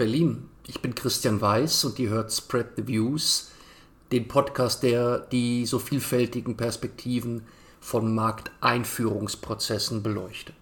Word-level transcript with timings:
Berlin. 0.00 0.48
Ich 0.66 0.80
bin 0.80 0.94
Christian 0.94 1.42
Weiß 1.42 1.84
und 1.84 1.98
ihr 1.98 2.08
hört 2.08 2.32
Spread 2.32 2.68
the 2.74 2.88
Views, 2.88 3.50
den 4.12 4.28
Podcast, 4.28 4.82
der 4.82 5.18
die 5.18 5.66
so 5.66 5.78
vielfältigen 5.78 6.56
Perspektiven 6.56 7.42
von 7.80 8.14
Markteinführungsprozessen 8.14 10.02
beleuchtet. 10.02 10.56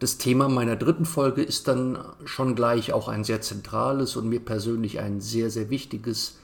Das 0.00 0.18
Thema 0.18 0.50
meiner 0.50 0.76
dritten 0.76 1.06
Folge 1.06 1.42
ist 1.42 1.66
dann 1.66 1.98
schon 2.26 2.54
gleich 2.54 2.92
auch 2.92 3.08
ein 3.08 3.24
sehr 3.24 3.40
zentrales 3.40 4.16
und 4.16 4.28
mir 4.28 4.40
persönlich 4.40 5.00
ein 5.00 5.22
sehr, 5.22 5.48
sehr 5.48 5.70
wichtiges. 5.70 6.38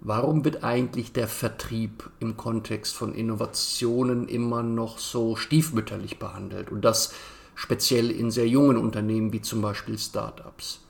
Warum 0.00 0.44
wird 0.44 0.64
eigentlich 0.64 1.12
der 1.12 1.28
Vertrieb 1.28 2.10
im 2.18 2.36
Kontext 2.36 2.92
von 2.92 3.14
Innovationen 3.14 4.26
immer 4.26 4.64
noch 4.64 4.98
so 4.98 5.36
stiefmütterlich 5.36 6.18
behandelt? 6.18 6.72
Und 6.72 6.84
das 6.84 7.14
speziell 7.54 8.10
in 8.10 8.32
sehr 8.32 8.48
jungen 8.48 8.76
Unternehmen 8.76 9.32
wie 9.32 9.42
zum 9.42 9.62
Beispiel 9.62 9.96
Startups. 9.96 10.80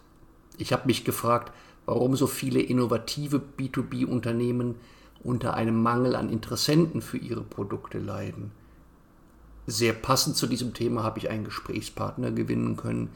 Ich 0.56 0.72
habe 0.72 0.86
mich 0.86 1.04
gefragt, 1.04 1.52
warum 1.86 2.16
so 2.16 2.26
viele 2.26 2.60
innovative 2.60 3.40
B2B-Unternehmen 3.58 4.76
unter 5.22 5.54
einem 5.54 5.82
Mangel 5.82 6.16
an 6.16 6.30
Interessenten 6.30 7.02
für 7.02 7.18
ihre 7.18 7.42
Produkte 7.42 7.98
leiden. 7.98 8.52
Sehr 9.66 9.92
passend 9.92 10.36
zu 10.36 10.46
diesem 10.46 10.74
Thema 10.74 11.02
habe 11.02 11.18
ich 11.18 11.30
einen 11.30 11.44
Gesprächspartner 11.44 12.30
gewinnen 12.30 12.76
können, 12.76 13.10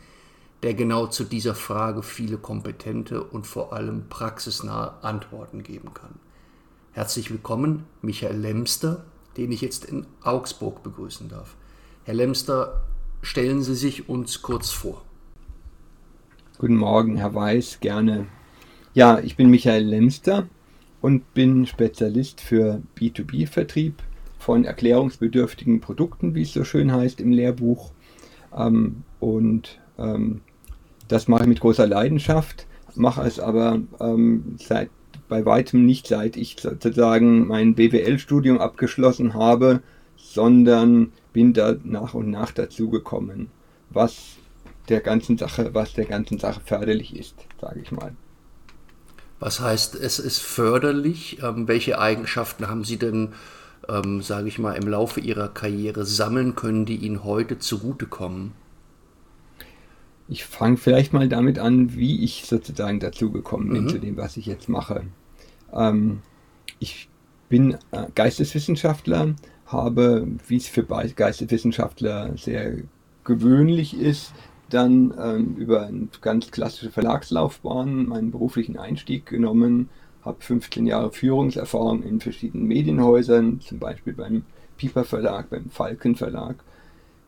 der 0.63 0.75
genau 0.75 1.07
zu 1.07 1.25
dieser 1.25 1.55
Frage 1.55 2.03
viele 2.03 2.39
kompetente 2.39 3.23
und 3.23 3.47
vor 3.47 3.73
allem 3.73 4.09
praxisnahe 4.09 4.95
Antworten 5.03 5.63
geben 5.63 5.95
kann. 5.95 6.15
Herzlich 6.93 7.31
willkommen, 7.31 7.85
Michael 8.03 8.39
Lemster, 8.39 9.05
den 9.37 9.53
ich 9.53 9.61
jetzt 9.61 9.85
in 9.85 10.07
Augsburg 10.23 10.83
begrüßen 10.83 11.29
darf. 11.29 11.55
Herr 12.05 12.15
Lemster, 12.15 12.83
Stellen 13.23 13.63
Sie 13.63 13.75
sich 13.75 14.09
uns 14.09 14.43
kurz 14.43 14.71
vor. 14.71 15.03
Guten 16.61 16.75
Morgen, 16.75 17.19
Herr 17.19 17.37
Weiß, 17.37 17.79
gerne. 17.79 18.27
Ja, 18.93 19.21
ich 19.21 19.37
bin 19.37 19.49
Michael 19.49 19.85
Lemster 19.85 20.49
und 21.01 21.33
bin 21.33 21.67
Spezialist 21.67 22.41
für 22.41 22.83
B2B-Vertrieb 22.99 24.03
von 24.41 24.65
erklärungsbedürftigen 24.65 25.81
Produkten, 25.81 26.35
wie 26.35 26.43
es 26.43 26.53
so 26.53 26.65
schön 26.65 26.91
heißt 26.91 27.21
im 27.21 27.31
Lehrbuch. 27.31 27.93
Ähm, 28.53 29.05
und 29.21 29.79
ähm, 30.01 30.41
das 31.07 31.29
mache 31.29 31.43
ich 31.43 31.49
mit 31.49 31.61
großer 31.61 31.87
Leidenschaft, 31.87 32.67
mache 32.97 33.23
es 33.23 33.39
aber 33.39 33.81
ähm, 34.01 34.57
seit 34.59 34.91
bei 35.29 35.47
weitem 35.47 35.87
nicht 35.87 36.09
seit 36.09 36.37
ich 36.37 36.57
sozusagen 36.59 37.47
mein 37.47 37.77
BWL-Studium 37.77 38.59
abgeschlossen 38.59 39.35
habe, 39.35 39.81
sondern 40.17 41.13
bin 41.33 41.53
da 41.53 41.77
nach 41.85 42.15
und 42.15 42.33
nach 42.33 42.51
dazugekommen, 42.51 43.47
was 43.91 44.39
der 44.89 45.01
ganzen 45.01 45.39
Sache, 45.39 45.75
was 45.75 45.95
der 45.95 46.07
ganzen 46.07 46.39
Sache 46.39 46.61
förderlich 46.65 47.17
ist, 47.17 47.35
sage 47.61 47.81
ich 47.81 47.93
mal. 47.93 48.15
Was 49.41 49.61
heißt, 49.61 49.95
es 49.95 50.19
ist 50.19 50.41
förderlich? 50.41 51.39
Ähm, 51.43 51.69
welche 51.69 51.99
Eigenschaften 51.99 52.69
haben 52.69 52.85
Sie 52.85 52.97
denn, 52.97 53.35
ähm, 53.89 54.21
sage 54.21 54.49
ich 54.49 54.59
mal, 54.59 54.73
im 54.73 54.89
Laufe 54.89 55.21
Ihrer 55.21 55.49
Karriere 55.49 56.05
sammeln 56.05 56.57
können, 56.57 56.87
die 56.87 56.97
Ihnen 56.97 57.23
heute 57.25 57.59
zugutekommen? 57.59 58.53
Ich 60.29 60.45
fange 60.45 60.77
vielleicht 60.77 61.13
mal 61.13 61.29
damit 61.29 61.59
an, 61.59 61.95
wie 61.95 62.25
ich 62.25 62.45
sozusagen 62.47 63.01
dazugekommen 63.01 63.69
bin 63.71 63.85
mhm. 63.85 63.89
zu 63.89 63.99
dem, 63.99 64.17
was 64.17 64.37
ich 64.37 64.47
jetzt 64.47 64.69
mache. 64.69 65.05
Ähm, 65.73 66.21
ich 66.81 67.09
bin 67.49 67.79
äh, 67.93 68.07
Geisteswissenschaftler, 68.15 69.35
habe, 69.67 70.27
wie 70.47 70.57
es 70.57 70.67
für 70.67 70.85
Geisteswissenschaftler 70.85 72.37
sehr 72.37 72.79
gewöhnlich 73.25 73.99
ist, 73.99 74.33
dann 74.71 75.15
ähm, 75.19 75.55
über 75.57 75.87
eine 75.87 76.09
ganz 76.21 76.51
klassische 76.51 76.91
Verlagslaufbahn 76.91 78.07
meinen 78.07 78.31
beruflichen 78.31 78.79
Einstieg 78.79 79.27
genommen, 79.27 79.89
habe 80.23 80.39
15 80.41 80.87
Jahre 80.87 81.11
Führungserfahrung 81.13 82.03
in 82.03 82.21
verschiedenen 82.21 82.67
Medienhäusern, 82.67 83.61
zum 83.61 83.79
Beispiel 83.79 84.13
beim 84.13 84.43
Piper 84.77 85.05
Verlag, 85.05 85.51
beim 85.51 85.71
Falken 85.71 86.17
Verlag, 86.17 86.57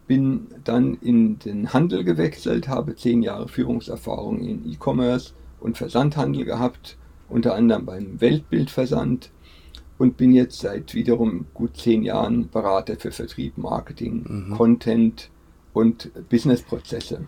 bin 0.07 0.49
dann 0.65 0.99
in 1.01 1.39
den 1.39 1.73
Handel 1.73 2.05
gewechselt, 2.05 2.69
habe 2.69 2.97
10 2.97 3.23
Jahre 3.23 3.49
Führungserfahrung 3.49 4.41
in 4.41 4.71
E-Commerce 4.71 5.33
und 5.61 5.79
Versandhandel 5.79 6.45
gehabt, 6.45 6.97
unter 7.29 7.55
anderem 7.55 7.87
beim 7.87 8.21
Weltbildversand 8.21 9.31
und 9.99 10.17
bin 10.17 10.33
jetzt 10.33 10.61
seit 10.61 10.95
wiederum 10.95 11.45
gut 11.53 11.77
zehn 11.77 12.03
Jahren 12.03 12.49
Berater 12.49 12.97
für 12.97 13.13
Vertrieb, 13.13 13.59
Marketing, 13.59 14.25
mhm. 14.27 14.57
Content 14.57 15.31
und 15.73 16.11
Businessprozesse. 16.29 17.27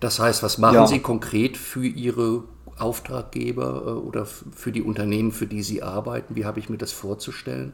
Das 0.00 0.18
heißt, 0.18 0.42
was 0.42 0.58
machen 0.58 0.74
ja. 0.74 0.86
Sie 0.86 1.00
konkret 1.00 1.56
für 1.56 1.86
Ihre 1.86 2.44
Auftraggeber 2.78 3.84
äh, 3.86 3.90
oder 3.90 4.26
für 4.26 4.72
die 4.72 4.82
Unternehmen, 4.82 5.32
für 5.32 5.46
die 5.46 5.62
Sie 5.62 5.82
arbeiten? 5.82 6.36
Wie 6.36 6.44
habe 6.44 6.60
ich 6.60 6.68
mir 6.68 6.78
das 6.78 6.92
vorzustellen? 6.92 7.72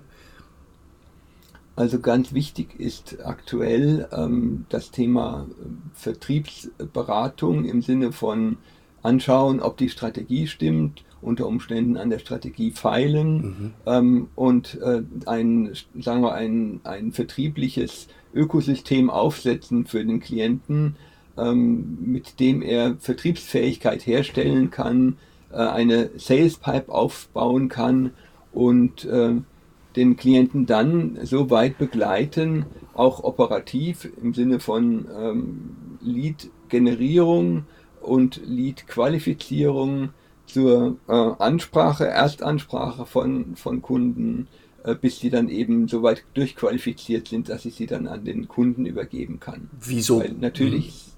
Also 1.75 2.01
ganz 2.01 2.33
wichtig 2.33 2.79
ist 2.79 3.25
aktuell 3.25 4.09
ähm, 4.13 4.67
das 4.69 4.91
Thema 4.91 5.47
äh, 5.49 5.65
Vertriebsberatung 5.95 7.65
im 7.65 7.83
Sinne 7.83 8.13
von 8.13 8.59
anschauen, 9.03 9.61
ob 9.61 9.79
die 9.79 9.89
Strategie 9.89 10.47
stimmt, 10.47 11.03
unter 11.23 11.47
Umständen 11.47 11.97
an 11.97 12.11
der 12.11 12.19
Strategie 12.19 12.73
feilen 12.73 13.37
mhm. 13.37 13.75
ähm, 13.87 14.29
und 14.35 14.81
äh, 14.81 15.03
ein, 15.27 15.73
sagen 15.99 16.23
wir, 16.23 16.35
ein, 16.35 16.81
ein 16.85 17.13
vertriebliches 17.13 18.09
Ökosystem 18.35 19.11
aufsetzen 19.11 19.87
für 19.87 20.05
den 20.05 20.21
Klienten, 20.21 20.97
ähm, 21.37 21.99
mit 22.01 22.41
dem 22.41 22.63
er 22.63 22.97
Vertriebsfähigkeit 22.99 24.07
herstellen 24.07 24.71
kann, 24.71 25.17
äh, 25.51 25.57
eine 25.57 26.11
Sales 26.17 26.57
Pipe 26.57 26.91
aufbauen 26.91 27.69
kann 27.69 28.13
und 28.53 29.05
äh, 29.05 29.35
den 29.97 30.17
Klienten 30.17 30.67
dann 30.67 31.19
so 31.23 31.51
weit 31.51 31.79
begleiten, 31.79 32.67
auch 32.95 33.25
operativ 33.25 34.09
im 34.23 34.35
Sinne 34.35 34.61
von 34.61 35.07
ähm, 35.19 35.77
Lead-Generierung 36.01 37.65
und 38.01 38.41
Lead-Qualifizierung, 38.47 40.11
zur 40.53 40.97
äh, 41.09 41.13
Ansprache, 41.13 42.07
Erstansprache 42.07 43.07
von, 43.07 43.57
von 43.57 43.81
Kunden, 43.81 44.49
bis 45.01 45.21
sie 45.21 45.31
dann 45.31 45.49
eben 45.49 45.89
so 45.89 46.03
weit 46.03 46.25
durchqualifiziert 46.35 47.29
sind, 47.29 47.49
dass 47.49 47.65
ich 47.65 47.75
sie 47.75 47.87
dann 47.87 48.07
an 48.07 48.25
den 48.25 48.49
Kunden 48.49 48.87
übergeben 48.87 49.41
kann. 49.41 49.69
Wieso? 49.81 50.21
Weil 50.21 50.33
natürlich. 50.33 51.09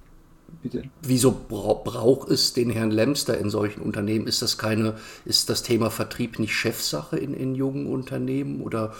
Bitte. 0.62 0.84
Wieso 1.02 1.32
braucht 1.32 2.30
es 2.30 2.52
den 2.52 2.70
Herrn 2.70 2.90
Lemster 2.90 3.36
in 3.36 3.50
solchen 3.50 3.82
Unternehmen? 3.82 4.26
Ist 4.26 4.40
das 4.40 4.56
keine, 4.56 4.94
ist 5.24 5.50
das 5.50 5.62
Thema 5.62 5.90
Vertrieb 5.90 6.38
nicht 6.38 6.54
Chefsache 6.54 7.18
in, 7.18 7.34
in 7.34 7.54
jungen 7.54 7.86
Unternehmen 7.86 8.62
oder 8.62 8.94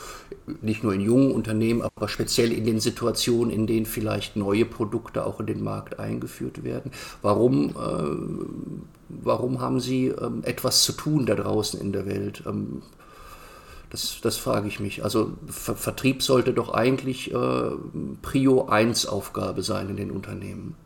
nicht 0.61 0.83
nur 0.83 0.93
in 0.93 1.01
jungen 1.01 1.31
Unternehmen, 1.31 1.81
aber 1.81 2.09
speziell 2.09 2.53
in 2.53 2.65
den 2.65 2.81
Situationen, 2.81 3.53
in 3.53 3.67
denen 3.67 3.87
vielleicht 3.87 4.37
neue 4.37 4.65
Produkte 4.65 5.25
auch 5.25 5.41
in 5.41 5.47
den 5.47 5.63
Markt 5.63 5.99
eingeführt 5.99 6.65
werden? 6.65 6.91
Warum 7.23 7.71
äh, 7.71 8.85
warum 9.09 9.61
haben 9.61 9.81
sie 9.81 10.09
ähm, 10.09 10.43
etwas 10.45 10.83
zu 10.83 10.93
tun 10.93 11.27
da 11.27 11.35
draußen 11.35 11.81
in 11.81 11.93
der 11.93 12.07
Welt? 12.07 12.43
Ähm, 12.47 12.83
das, 13.91 14.21
das 14.23 14.37
frage 14.37 14.69
ich 14.69 14.81
mich. 14.81 15.05
Also 15.05 15.33
Ver 15.47 15.77
Vertrieb 15.77 16.23
sollte 16.23 16.53
doch 16.53 16.73
eigentlich 16.73 17.33
äh, 17.33 17.71
Prio 18.23 18.67
1 18.67 19.07
Aufgabe 19.07 19.63
sein 19.63 19.91
in 19.91 19.97
den 19.97 20.11
Unternehmen. 20.11 20.77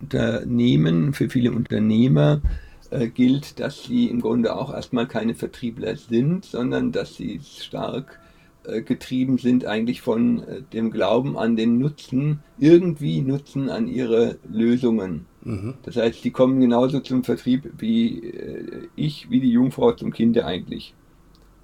Unternehmen, 0.00 1.12
für 1.12 1.30
viele 1.30 1.52
Unternehmer 1.52 2.42
äh, 2.90 3.08
gilt, 3.08 3.60
dass 3.60 3.84
sie 3.84 4.08
im 4.08 4.20
Grunde 4.20 4.54
auch 4.54 4.72
erstmal 4.72 5.06
keine 5.06 5.34
Vertriebler 5.34 5.96
sind, 5.96 6.44
sondern 6.44 6.92
dass 6.92 7.14
sie 7.14 7.40
stark 7.40 8.18
äh, 8.64 8.82
getrieben 8.82 9.38
sind 9.38 9.64
eigentlich 9.64 10.02
von 10.02 10.42
äh, 10.46 10.62
dem 10.62 10.90
Glauben 10.90 11.38
an 11.38 11.56
den 11.56 11.78
Nutzen, 11.78 12.40
irgendwie 12.58 13.20
Nutzen 13.20 13.70
an 13.70 13.88
ihre 13.88 14.38
Lösungen. 14.48 15.26
Mhm. 15.44 15.74
Das 15.82 15.96
heißt, 15.96 16.22
die 16.24 16.30
kommen 16.30 16.60
genauso 16.60 17.00
zum 17.00 17.24
Vertrieb 17.24 17.72
wie 17.78 18.20
äh, 18.20 18.88
ich, 18.96 19.30
wie 19.30 19.40
die 19.40 19.50
Jungfrau 19.50 19.92
zum 19.92 20.12
Kinde 20.12 20.44
eigentlich. 20.44 20.94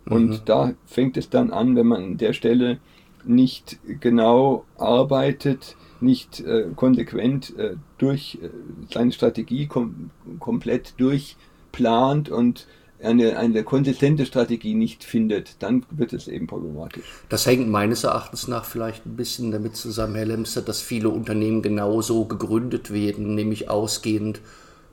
Und 0.06 0.28
mhm. 0.28 0.40
da 0.44 0.74
fängt 0.86 1.16
es 1.16 1.28
dann 1.30 1.50
an, 1.50 1.76
wenn 1.76 1.86
man 1.86 2.02
an 2.02 2.16
der 2.16 2.32
Stelle 2.32 2.78
nicht 3.24 3.78
genau 4.00 4.64
arbeitet, 4.76 5.76
nicht 6.00 6.40
äh, 6.40 6.66
konsequent 6.74 7.56
äh, 7.58 7.76
durch 7.98 8.38
äh, 8.42 8.48
seine 8.90 9.12
Strategie 9.12 9.66
kom 9.66 10.10
komplett 10.38 10.94
durchplant 10.98 12.30
und 12.30 12.66
eine, 13.02 13.38
eine 13.38 13.64
konsistente 13.64 14.26
Strategie 14.26 14.74
nicht 14.74 15.04
findet, 15.04 15.62
dann 15.62 15.84
wird 15.90 16.12
es 16.12 16.28
eben 16.28 16.46
problematisch. 16.46 17.04
Das 17.28 17.46
hängt 17.46 17.68
meines 17.68 18.04
Erachtens 18.04 18.48
nach 18.48 18.64
vielleicht 18.64 19.06
ein 19.06 19.16
bisschen 19.16 19.50
damit 19.50 19.76
zusammen, 19.76 20.16
Herr 20.16 20.26
Lemster, 20.26 20.62
dass 20.62 20.80
viele 20.80 21.08
Unternehmen 21.08 21.62
genauso 21.62 22.24
gegründet 22.24 22.92
werden, 22.92 23.34
nämlich 23.34 23.70
ausgehend 23.70 24.40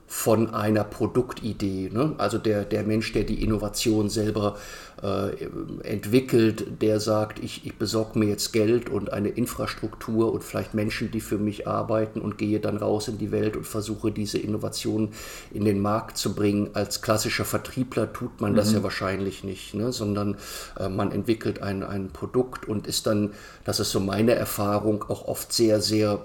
von 0.06 0.54
einer 0.54 0.84
Produktidee. 0.84 1.90
Ne? 1.92 2.14
Also 2.18 2.38
der, 2.38 2.64
der 2.64 2.84
Mensch, 2.84 3.12
der 3.12 3.24
die 3.24 3.42
Innovation 3.42 4.08
selber 4.08 4.56
äh, 5.02 5.46
entwickelt, 5.82 6.80
der 6.80 7.00
sagt, 7.00 7.40
ich, 7.42 7.66
ich 7.66 7.76
besorge 7.76 8.18
mir 8.18 8.26
jetzt 8.26 8.52
Geld 8.52 8.88
und 8.88 9.12
eine 9.12 9.30
Infrastruktur 9.30 10.32
und 10.32 10.44
vielleicht 10.44 10.74
Menschen, 10.74 11.10
die 11.10 11.20
für 11.20 11.38
mich 11.38 11.66
arbeiten 11.66 12.20
und 12.20 12.38
gehe 12.38 12.60
dann 12.60 12.76
raus 12.76 13.08
in 13.08 13.18
die 13.18 13.32
Welt 13.32 13.56
und 13.56 13.66
versuche 13.66 14.12
diese 14.12 14.38
Innovation 14.38 15.10
in 15.52 15.64
den 15.64 15.80
Markt 15.80 16.16
zu 16.18 16.34
bringen. 16.34 16.70
Als 16.74 17.02
klassischer 17.02 17.44
Vertriebler 17.44 18.12
tut 18.12 18.40
man 18.40 18.52
mhm. 18.52 18.56
das 18.56 18.72
ja 18.72 18.84
wahrscheinlich 18.84 19.42
nicht, 19.42 19.74
ne? 19.74 19.90
sondern 19.90 20.36
äh, 20.78 20.88
man 20.88 21.10
entwickelt 21.10 21.62
ein, 21.62 21.82
ein 21.82 22.10
Produkt 22.10 22.68
und 22.68 22.86
ist 22.86 23.08
dann, 23.08 23.32
das 23.64 23.80
ist 23.80 23.90
so 23.90 23.98
meine 23.98 24.36
Erfahrung, 24.36 25.04
auch 25.08 25.26
oft 25.26 25.52
sehr, 25.52 25.80
sehr 25.80 26.20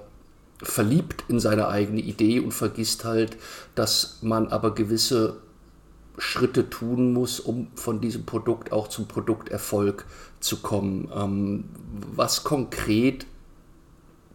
verliebt 0.64 1.24
in 1.28 1.40
seine 1.40 1.68
eigene 1.68 2.02
Idee 2.02 2.40
und 2.40 2.52
vergisst 2.52 3.06
halt, 3.06 3.38
dass 3.76 4.20
man 4.22 4.48
aber 4.48 4.76
gewisse 4.76 5.38
Schritte 6.18 6.70
tun 6.70 7.14
muss, 7.14 7.40
um 7.40 7.68
von 7.76 8.02
diesem 8.02 8.26
Produkt 8.26 8.72
auch 8.72 8.88
zum 8.88 9.08
Produkterfolg 9.08 10.06
zu 10.40 10.58
kommen. 10.58 11.10
Ähm, 11.16 11.66
was 12.16 12.44
konkret 12.44 13.26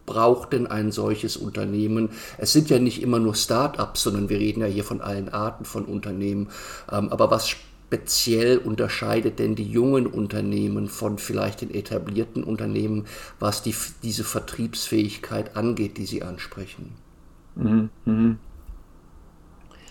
braucht 0.04 0.52
denn 0.52 0.66
ein 0.66 0.90
solches 0.90 1.36
Unternehmen? 1.36 2.10
Es 2.38 2.52
sind 2.52 2.70
ja 2.70 2.78
nicht 2.78 3.02
immer 3.02 3.18
nur 3.18 3.34
Start-ups, 3.34 4.02
sondern 4.02 4.28
wir 4.28 4.38
reden 4.38 4.60
ja 4.60 4.66
hier 4.66 4.84
von 4.84 5.00
allen 5.00 5.28
Arten 5.28 5.64
von 5.64 5.84
Unternehmen. 5.84 6.48
Ähm, 6.90 7.10
aber 7.10 7.30
was 7.30 7.54
speziell 7.86 8.58
unterscheidet 8.58 9.38
denn 9.38 9.54
die 9.54 9.70
jungen 9.70 10.06
Unternehmen 10.06 10.88
von 10.88 11.18
vielleicht 11.18 11.60
den 11.60 11.72
etablierten 11.72 12.42
Unternehmen, 12.42 13.04
was 13.38 13.62
die, 13.62 13.74
diese 14.02 14.24
Vertriebsfähigkeit 14.24 15.56
angeht, 15.56 15.96
die 15.96 16.06
Sie 16.06 16.22
ansprechen? 16.22 16.92
Mhm. 17.54 17.90
mhm. 18.04 18.38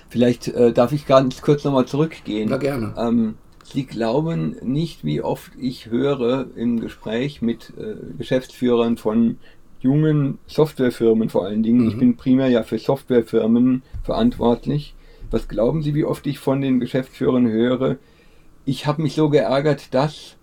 Vielleicht 0.10 0.48
äh, 0.50 0.72
darf 0.72 0.92
ich 0.92 1.08
ganz 1.08 1.42
kurz 1.42 1.64
nochmal 1.64 1.88
zurückgehen. 1.88 2.48
Na 2.50 2.58
gerne. 2.58 2.94
Ähm, 2.98 3.36
Sie 3.64 3.86
glauben 3.86 4.56
nicht, 4.62 5.04
wie 5.04 5.22
oft 5.22 5.52
ich 5.60 5.88
höre 5.88 6.48
im 6.56 6.80
Gespräch 6.80 7.42
mit 7.42 7.74
äh, 7.78 7.96
Geschäftsführern 8.18 8.98
von 8.98 9.40
jungen 9.80 10.38
Softwarefirmen 10.46 11.30
vor 11.30 11.46
allen 11.46 11.64
Dingen. 11.64 11.82
Mhm. 11.82 11.90
Ich 11.90 11.98
bin 11.98 12.18
primär 12.18 12.50
ja 12.50 12.64
für 12.64 12.78
Softwarefirmen 12.78 13.82
verantwortlich. 14.04 14.94
Was 15.36 15.50
glauben 15.50 15.82
Sie, 15.82 15.94
wie 15.94 16.06
oft 16.06 16.26
ich 16.28 16.40
von 16.40 16.62
den 16.62 16.80
Geschäftsführern 16.80 17.46
höre? 17.46 17.98
Ich 18.64 18.86
habe 18.86 19.02
mich 19.02 19.16
so 19.16 19.30
geärgert, 19.30 19.94
dass 19.94 20.38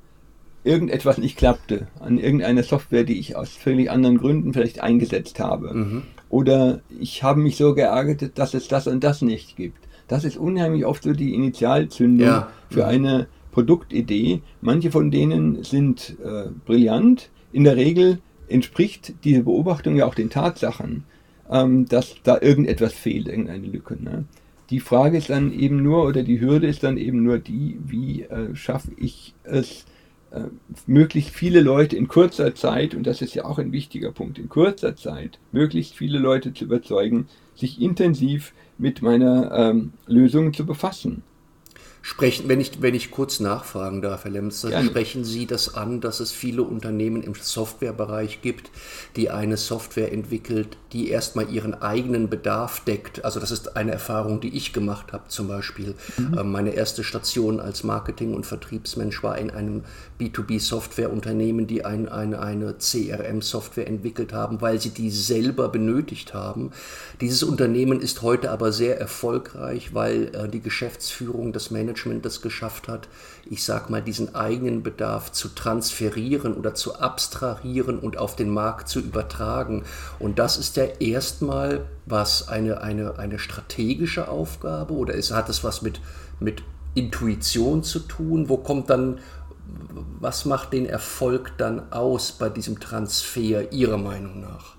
irgendetwas 0.64 1.16
nicht 1.16 1.38
klappte 1.38 1.86
an 1.98 2.18
irgendeiner 2.18 2.62
Software, 2.62 3.04
die 3.04 3.18
ich 3.18 3.34
aus 3.34 3.56
völlig 3.56 3.90
anderen 3.90 4.18
Gründen 4.18 4.52
vielleicht 4.52 4.82
eingesetzt 4.82 5.40
habe. 5.40 5.72
Mhm. 5.72 6.02
Oder 6.28 6.82
ich 7.00 7.22
habe 7.22 7.40
mich 7.40 7.56
so 7.56 7.72
geärgert, 7.72 8.32
dass 8.38 8.52
es 8.52 8.68
das 8.68 8.86
und 8.86 9.02
das 9.02 9.22
nicht 9.22 9.56
gibt. 9.56 9.78
Das 10.08 10.24
ist 10.24 10.36
unheimlich 10.36 10.84
oft 10.84 11.04
so 11.04 11.14
die 11.14 11.32
Initialzündung 11.32 12.26
ja. 12.26 12.52
für 12.68 12.86
eine 12.86 13.28
Produktidee. 13.50 14.42
Manche 14.60 14.90
von 14.90 15.10
denen 15.10 15.64
sind 15.64 16.18
äh, 16.22 16.50
brillant. 16.66 17.30
In 17.50 17.64
der 17.64 17.76
Regel 17.76 18.18
entspricht 18.46 19.14
diese 19.24 19.44
Beobachtung 19.44 19.96
ja 19.96 20.04
auch 20.04 20.14
den 20.14 20.28
Tatsachen, 20.28 21.04
ähm, 21.50 21.88
dass 21.88 22.16
da 22.24 22.38
irgendetwas 22.42 22.92
fehlt, 22.92 23.26
irgendeine 23.26 23.66
Lücke. 23.68 23.96
Ne? 23.98 24.26
Die 24.72 24.80
Frage 24.80 25.18
ist 25.18 25.28
dann 25.28 25.52
eben 25.52 25.82
nur, 25.82 26.06
oder 26.06 26.22
die 26.22 26.40
Hürde 26.40 26.66
ist 26.66 26.82
dann 26.82 26.96
eben 26.96 27.22
nur 27.22 27.38
die, 27.38 27.76
wie 27.84 28.22
äh, 28.22 28.56
schaffe 28.56 28.90
ich 28.96 29.34
es, 29.44 29.84
äh, 30.30 30.44
möglichst 30.86 31.28
viele 31.28 31.60
Leute 31.60 31.94
in 31.94 32.08
kurzer 32.08 32.54
Zeit, 32.54 32.94
und 32.94 33.06
das 33.06 33.20
ist 33.20 33.34
ja 33.34 33.44
auch 33.44 33.58
ein 33.58 33.70
wichtiger 33.70 34.12
Punkt, 34.12 34.38
in 34.38 34.48
kurzer 34.48 34.96
Zeit 34.96 35.38
möglichst 35.52 35.94
viele 35.94 36.18
Leute 36.18 36.54
zu 36.54 36.64
überzeugen, 36.64 37.26
sich 37.54 37.82
intensiv 37.82 38.54
mit 38.78 39.02
meiner 39.02 39.52
ähm, 39.52 39.92
Lösung 40.06 40.54
zu 40.54 40.64
befassen. 40.64 41.22
Sprechen, 42.04 42.48
wenn 42.48 42.60
ich, 42.60 42.82
wenn 42.82 42.96
ich 42.96 43.12
kurz 43.12 43.38
nachfragen 43.38 44.02
darf, 44.02 44.24
Herr 44.24 44.32
Lemster, 44.32 44.70
Gerne. 44.70 44.88
sprechen 44.88 45.24
Sie 45.24 45.46
das 45.46 45.76
an, 45.76 46.00
dass 46.00 46.18
es 46.18 46.32
viele 46.32 46.64
Unternehmen 46.64 47.22
im 47.22 47.34
Softwarebereich 47.36 48.42
gibt, 48.42 48.72
die 49.14 49.30
eine 49.30 49.56
Software 49.56 50.12
entwickelt, 50.12 50.76
die 50.92 51.10
erstmal 51.10 51.48
ihren 51.48 51.80
eigenen 51.80 52.28
Bedarf 52.28 52.80
deckt. 52.80 53.24
Also 53.24 53.38
das 53.38 53.52
ist 53.52 53.76
eine 53.76 53.92
Erfahrung, 53.92 54.40
die 54.40 54.48
ich 54.48 54.72
gemacht 54.72 55.12
habe 55.12 55.28
zum 55.28 55.46
Beispiel. 55.46 55.94
Mhm. 56.16 56.38
Ähm, 56.40 56.50
meine 56.50 56.70
erste 56.70 57.04
Station 57.04 57.60
als 57.60 57.84
Marketing- 57.84 58.34
und 58.34 58.46
Vertriebsmensch 58.46 59.22
war 59.22 59.38
in 59.38 59.50
einem 59.50 59.84
B2B-Softwareunternehmen, 60.18 61.68
die 61.68 61.84
ein, 61.84 62.08
ein, 62.08 62.34
eine 62.34 62.74
CRM-Software 62.78 63.86
entwickelt 63.86 64.32
haben, 64.32 64.60
weil 64.60 64.80
sie 64.80 64.90
die 64.90 65.10
selber 65.10 65.68
benötigt 65.68 66.34
haben. 66.34 66.72
Dieses 67.20 67.44
Unternehmen 67.44 68.00
ist 68.00 68.22
heute 68.22 68.50
aber 68.50 68.72
sehr 68.72 68.98
erfolgreich, 68.98 69.94
weil 69.94 70.34
äh, 70.34 70.48
die 70.48 70.60
Geschäftsführung, 70.60 71.52
das 71.52 71.70
Management 71.70 71.91
Management 71.92 72.24
das 72.24 72.40
geschafft 72.40 72.88
hat, 72.88 73.08
ich 73.48 73.64
sag 73.64 73.90
mal, 73.90 74.02
diesen 74.02 74.34
eigenen 74.34 74.82
Bedarf 74.82 75.32
zu 75.32 75.48
transferieren 75.48 76.54
oder 76.54 76.74
zu 76.74 76.98
abstrahieren 76.98 77.98
und 77.98 78.16
auf 78.16 78.34
den 78.36 78.50
Markt 78.50 78.88
zu 78.88 79.00
übertragen. 79.00 79.84
Und 80.18 80.38
das 80.38 80.56
ist 80.56 80.76
ja 80.76 80.84
erstmal 80.84 81.84
was 82.06 82.48
eine, 82.48 82.80
eine, 82.80 83.18
eine 83.18 83.38
strategische 83.38 84.28
Aufgabe 84.28 84.94
oder 84.94 85.14
ist, 85.14 85.32
hat 85.32 85.48
es 85.48 85.62
was 85.62 85.82
mit, 85.82 86.00
mit 86.40 86.62
Intuition 86.94 87.82
zu 87.82 88.00
tun? 88.00 88.48
Wo 88.48 88.56
kommt 88.56 88.88
dann, 88.90 89.18
was 90.18 90.44
macht 90.46 90.72
den 90.72 90.86
Erfolg 90.86 91.52
dann 91.58 91.92
aus 91.92 92.32
bei 92.32 92.48
diesem 92.48 92.80
Transfer 92.80 93.72
Ihrer 93.72 93.98
Meinung 93.98 94.40
nach? 94.40 94.76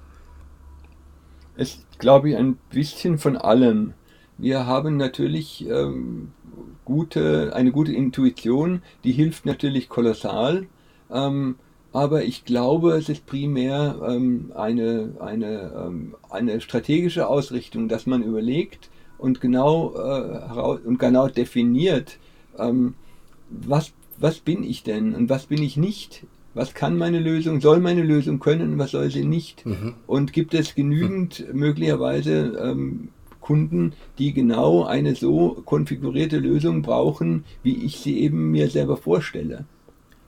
Es 1.56 1.78
glaube 2.00 2.32
ich 2.32 2.38
ein 2.38 2.58
bisschen 2.72 3.20
von 3.20 3.38
allem. 3.38 3.94
Wir 4.38 4.66
haben 4.66 4.98
natürlich 4.98 5.68
ähm, 5.70 6.32
gute, 6.86 7.56
eine 7.56 7.72
gute 7.72 7.94
Intuition, 7.94 8.82
die 9.04 9.12
hilft 9.12 9.46
natürlich 9.46 9.90
kolossal. 9.90 10.68
Ähm, 11.12 11.56
aber 11.94 12.24
ich 12.24 12.44
glaube, 12.44 12.94
es 12.94 13.08
ist 13.08 13.28
primär 13.28 14.02
ähm, 14.08 14.52
eine, 14.56 15.12
eine, 15.20 15.72
ähm, 15.86 16.16
eine 16.30 16.60
strategische 16.60 17.28
Ausrichtung, 17.28 17.88
dass 17.88 18.08
man 18.08 18.24
überlegt 18.24 18.90
und 19.20 19.40
genau, 19.42 19.94
äh, 19.96 20.80
und 20.86 20.98
genau 20.98 21.28
definiert, 21.28 22.18
ähm, 22.58 22.96
was, 23.50 23.94
was 24.18 24.40
bin 24.40 24.64
ich 24.64 24.84
denn 24.84 25.14
und 25.14 25.30
was 25.30 25.46
bin 25.46 25.62
ich 25.62 25.78
nicht. 25.78 26.26
Was 26.56 26.74
kann 26.76 26.98
meine 26.98 27.20
Lösung, 27.20 27.62
soll 27.62 27.80
meine 27.80 28.04
Lösung 28.04 28.40
können 28.40 28.78
was 28.78 28.92
soll 28.92 29.10
sie 29.10 29.26
nicht? 29.26 29.66
Mhm. 29.66 29.96
Und 30.06 30.34
gibt 30.34 30.54
es 30.54 30.76
genügend 30.76 31.48
mhm. 31.48 31.60
möglicherweise 31.60 32.58
ähm, 32.62 33.10
Kunden, 33.44 33.94
die 34.18 34.34
genau 34.34 34.84
eine 34.84 35.14
so 35.14 35.62
konfigurierte 35.66 36.40
Lösung 36.40 36.82
brauchen, 36.82 37.44
wie 37.62 37.86
ich 37.86 37.98
sie 37.98 38.20
eben 38.22 38.50
mir 38.52 38.70
selber 38.70 38.98
vorstelle. 38.98 39.66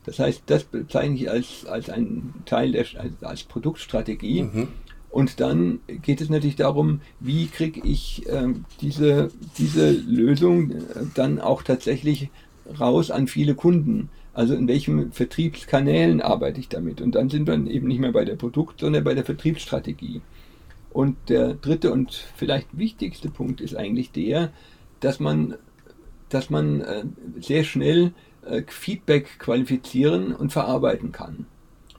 Das 0.06 0.20
heißt, 0.20 0.44
das 0.46 0.64
bezeichne 0.64 1.16
ich 1.16 1.32
als, 1.32 1.66
als 1.66 1.90
einen 1.90 2.36
Teil 2.46 2.74
der 2.74 2.86
als, 2.98 3.24
als 3.24 3.44
Produktstrategie. 3.44 4.44
Mhm. 4.44 4.68
Und 5.10 5.40
dann 5.40 5.80
geht 6.02 6.20
es 6.22 6.30
natürlich 6.30 6.58
darum, 6.58 7.00
wie 7.22 7.48
kriege 7.48 7.82
ich 7.84 8.28
äh, 8.28 8.50
diese, 8.82 9.32
diese 9.58 9.92
Lösung 9.92 10.72
äh, 10.72 10.76
dann 11.16 11.40
auch 11.40 11.64
tatsächlich 11.64 12.30
raus 12.80 13.12
an 13.12 13.28
viele 13.28 13.56
Kunden. 13.56 14.10
Also 14.34 14.54
in 14.54 14.68
welchen 14.68 15.14
Vertriebskanälen 15.14 16.20
arbeite 16.20 16.60
ich 16.60 16.68
damit? 16.68 17.00
Und 17.00 17.16
dann 17.16 17.30
sind 17.30 17.48
wir 17.48 17.54
eben 17.54 17.88
nicht 17.88 18.00
mehr 18.00 18.12
bei 18.12 18.26
der 18.26 18.36
Produkt, 18.36 18.82
sondern 18.82 19.06
bei 19.06 19.14
der 19.14 19.24
Vertriebsstrategie. 19.24 20.20
Und 20.96 21.18
der 21.28 21.56
dritte 21.56 21.92
und 21.92 22.14
vielleicht 22.38 22.78
wichtigste 22.78 23.30
Punkt 23.30 23.60
ist 23.60 23.75
eigentlich 23.75 24.14
der, 24.14 24.54
dass 25.02 25.20
man, 25.20 25.56
dass 26.30 26.50
man 26.50 26.80
äh, 26.80 27.04
sehr 27.38 27.66
schnell 27.66 28.14
äh, 28.46 28.62
Feedback 28.66 29.38
qualifizieren 29.38 30.34
und 30.34 30.54
verarbeiten 30.54 31.12
kann. 31.12 31.48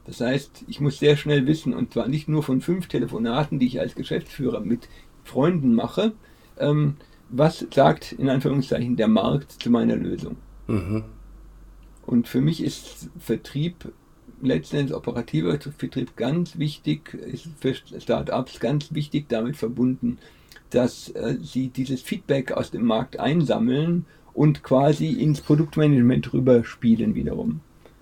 Das 0.06 0.22
heißt, 0.22 0.64
ich 0.66 0.80
muss 0.80 0.98
sehr 0.98 1.18
schnell 1.18 1.46
wissen, 1.46 1.74
und 1.74 1.92
zwar 1.92 2.08
nicht 2.08 2.26
nur 2.26 2.42
von 2.42 2.62
fünf 2.62 2.86
Telefonaten, 2.86 3.58
die 3.58 3.66
ich 3.66 3.80
als 3.80 3.96
Geschäftsführer 3.96 4.60
mit 4.60 4.88
Freunden 5.24 5.74
mache, 5.74 6.12
ähm, 6.58 6.96
was 7.28 7.66
sagt 7.74 8.12
in 8.12 8.30
Anführungszeichen 8.30 8.96
der 8.96 9.08
Markt 9.08 9.62
zu 9.62 9.68
meiner 9.68 9.96
Lösung. 9.96 10.36
Mhm. 10.68 11.04
Und 12.06 12.28
für 12.28 12.40
mich 12.40 12.64
ist 12.64 13.10
Vertrieb 13.18 13.92
letzten 14.42 14.76
Endes 14.76 14.94
operativer 14.94 15.58
Vertrieb 15.58 16.16
ganz 16.16 16.58
wichtig, 16.58 17.14
ist 17.14 17.48
für 17.60 17.74
Startups 17.74 18.60
ganz 18.60 18.92
wichtig 18.92 19.28
damit 19.28 19.56
verbunden, 19.56 20.18
dass 20.70 21.10
äh, 21.10 21.36
sie 21.40 21.68
dieses 21.68 22.02
Feedback 22.02 22.52
aus 22.52 22.70
dem 22.70 22.84
Markt 22.84 23.18
einsammeln 23.18 24.04
und 24.34 24.62
quasi 24.62 25.12
ins 25.12 25.40
Produktmanagement 25.40 26.32
rüberspielen 26.32 27.14
wiederum. 27.14 27.60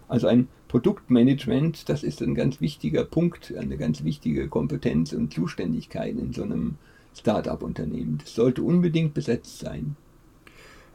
Also 0.08 0.26
ein 0.26 0.48
Produktmanagement, 0.68 1.88
das 1.88 2.02
ist 2.02 2.20
ein 2.20 2.34
ganz 2.34 2.60
wichtiger 2.60 3.04
Punkt, 3.04 3.54
eine 3.56 3.76
ganz 3.76 4.02
wichtige 4.02 4.48
Kompetenz 4.48 5.12
und 5.12 5.32
Zuständigkeit 5.32 6.16
in 6.18 6.32
so 6.32 6.42
einem 6.42 6.76
Startup-Unternehmen. 7.16 8.18
Das 8.18 8.34
sollte 8.34 8.62
unbedingt 8.62 9.14
besetzt 9.14 9.60
sein. 9.60 9.94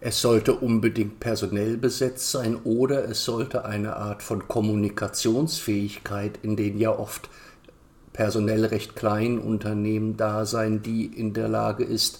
Es 0.01 0.21
sollte 0.21 0.53
unbedingt 0.53 1.19
personell 1.19 1.75
besetzt 1.75 2.31
sein 2.31 2.55
oder 2.63 3.03
es 3.09 3.25
sollte 3.25 3.65
eine 3.65 3.97
Art 3.97 4.23
von 4.23 4.47
Kommunikationsfähigkeit 4.47 6.39
in 6.41 6.55
den 6.55 6.77
ja 6.77 6.97
oft 6.97 7.29
personell 8.13 8.65
recht 8.65 8.95
kleinen 8.95 9.39
Unternehmen 9.39 10.15
da 10.15 10.45
sein, 10.45 10.81
die 10.81 11.05
in 11.05 11.33
der 11.33 11.49
Lage 11.49 11.83
ist, 11.83 12.19